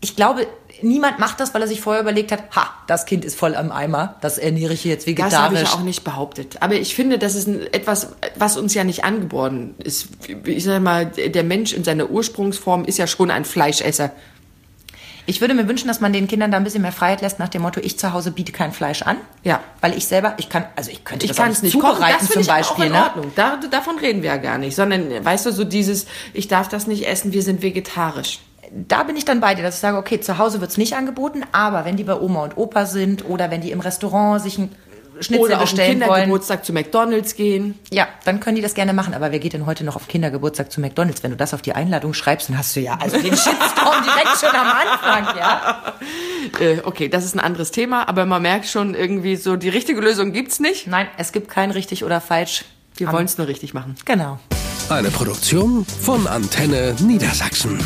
ich 0.00 0.16
glaube, 0.16 0.46
niemand 0.82 1.18
macht 1.18 1.38
das, 1.40 1.54
weil 1.54 1.62
er 1.62 1.68
sich 1.68 1.80
vorher 1.80 2.02
überlegt 2.02 2.32
hat, 2.32 2.44
ha, 2.56 2.74
das 2.86 3.06
Kind 3.06 3.24
ist 3.24 3.38
voll 3.38 3.54
am 3.54 3.70
Eimer, 3.70 4.16
das 4.20 4.38
ernähre 4.38 4.72
ich 4.72 4.84
jetzt 4.84 5.06
Das 5.06 5.34
habe 5.36 5.54
ich 5.54 5.60
vegetarisch. 5.60 5.74
auch 5.74 5.82
nicht 5.84 6.02
behauptet. 6.04 6.56
Aber 6.60 6.74
ich 6.74 6.94
finde, 6.94 7.18
das 7.18 7.34
ist 7.34 7.46
etwas, 7.48 8.08
was 8.36 8.56
uns 8.56 8.74
ja 8.74 8.84
nicht 8.84 9.04
angeboren 9.04 9.74
ist. 9.78 10.08
Ich 10.44 10.64
sag 10.64 10.82
mal, 10.82 11.06
der 11.06 11.44
Mensch 11.44 11.72
in 11.72 11.84
seiner 11.84 12.10
Ursprungsform 12.10 12.84
ist 12.84 12.98
ja 12.98 13.06
schon 13.06 13.30
ein 13.30 13.44
Fleischesser. 13.44 14.10
Ich 15.30 15.40
würde 15.40 15.54
mir 15.54 15.68
wünschen, 15.68 15.86
dass 15.86 16.00
man 16.00 16.12
den 16.12 16.26
Kindern 16.26 16.50
da 16.50 16.56
ein 16.56 16.64
bisschen 16.64 16.82
mehr 16.82 16.90
Freiheit 16.90 17.20
lässt 17.20 17.38
nach 17.38 17.48
dem 17.48 17.62
Motto, 17.62 17.78
ich 17.80 17.96
zu 17.96 18.12
Hause 18.12 18.32
biete 18.32 18.50
kein 18.50 18.72
Fleisch 18.72 19.02
an. 19.02 19.16
Ja. 19.44 19.60
Weil 19.80 19.96
ich 19.96 20.08
selber, 20.08 20.34
ich 20.38 20.48
kann, 20.48 20.64
also 20.74 20.90
ich 20.90 21.04
könnte 21.04 21.24
Ich 21.24 21.30
das 21.30 21.36
kann 21.36 21.52
es 21.52 21.62
nicht 21.62 21.78
kochen, 21.78 22.00
das 22.00 22.28
zum 22.28 22.42
ich 22.42 22.48
Beispiel. 22.48 22.86
auch 22.86 22.86
in 22.86 22.92
ne? 22.92 23.00
Ordnung. 23.00 23.32
Da, 23.36 23.60
davon 23.70 23.96
reden 23.98 24.22
wir 24.22 24.30
ja 24.30 24.38
gar 24.38 24.58
nicht. 24.58 24.74
Sondern, 24.74 25.24
weißt 25.24 25.46
du, 25.46 25.52
so 25.52 25.62
dieses, 25.62 26.06
ich 26.32 26.48
darf 26.48 26.66
das 26.66 26.88
nicht 26.88 27.06
essen, 27.06 27.32
wir 27.32 27.44
sind 27.44 27.62
vegetarisch. 27.62 28.40
da 28.72 29.04
bin 29.04 29.14
ich 29.16 29.24
dann 29.24 29.38
bei 29.38 29.54
dir, 29.54 29.62
dass 29.62 29.76
ich 29.76 29.80
sage, 29.80 29.98
okay, 29.98 30.20
zu 30.20 30.38
Hause 30.38 30.60
wird's 30.60 30.78
nicht 30.78 30.96
angeboten, 30.96 31.44
aber 31.52 31.84
wenn 31.84 31.96
die 31.96 32.02
bei 32.02 32.18
Oma 32.18 32.42
und 32.42 32.56
Opa 32.56 32.84
sind 32.86 33.24
oder 33.24 33.52
wenn 33.52 33.60
die 33.60 33.70
im 33.70 33.78
Restaurant 33.78 34.42
sich 34.42 34.58
ein 34.58 34.74
Schnitzel 35.20 35.44
Oder 35.44 35.60
auf 35.60 35.68
den 35.68 35.76
bestellen 35.76 36.00
wollen, 36.00 36.10
Kindergeburtstag 36.10 36.64
zu 36.64 36.72
McDonalds 36.72 37.34
gehen. 37.36 37.78
ja, 37.90 38.08
dann 38.24 38.40
können 38.40 38.56
die 38.56 38.62
das 38.62 38.74
gerne 38.74 38.92
machen. 38.92 39.14
Aber 39.14 39.32
wer 39.32 39.38
geht 39.38 39.52
denn 39.52 39.66
heute 39.66 39.84
noch 39.84 39.96
auf 39.96 40.08
Kindergeburtstag 40.08 40.72
zu 40.72 40.80
McDonalds? 40.80 41.22
Wenn 41.22 41.30
du 41.30 41.36
das 41.36 41.54
auf 41.54 41.62
die 41.62 41.72
Einladung 41.72 42.14
schreibst, 42.14 42.48
dann 42.48 42.58
hast 42.58 42.74
du 42.76 42.80
ja 42.80 42.98
also 43.00 43.16
den 43.18 43.36
Shitstorm 43.36 44.04
direkt 44.04 44.38
schon 44.40 44.50
am 44.50 44.66
Anfang, 44.66 45.36
ja? 45.36 45.94
Äh, 46.58 46.78
okay, 46.84 47.08
das 47.08 47.24
ist 47.24 47.34
ein 47.34 47.40
anderes 47.40 47.70
Thema, 47.70 48.08
aber 48.08 48.26
man 48.26 48.42
merkt 48.42 48.66
schon 48.66 48.94
irgendwie 48.94 49.36
so, 49.36 49.56
die 49.56 49.68
richtige 49.68 50.00
Lösung 50.00 50.32
gibt's 50.32 50.60
nicht. 50.60 50.86
Nein, 50.86 51.08
es 51.18 51.32
gibt 51.32 51.48
kein 51.48 51.70
richtig 51.70 52.04
oder 52.04 52.20
falsch. 52.20 52.64
Wir 52.96 53.12
wollen 53.12 53.24
es 53.24 53.38
nur 53.38 53.46
richtig 53.46 53.72
machen. 53.74 53.94
Genau. 54.04 54.38
Eine 54.88 55.10
Produktion 55.10 55.86
von 55.86 56.26
Antenne 56.26 56.96
Niedersachsen. 57.00 57.78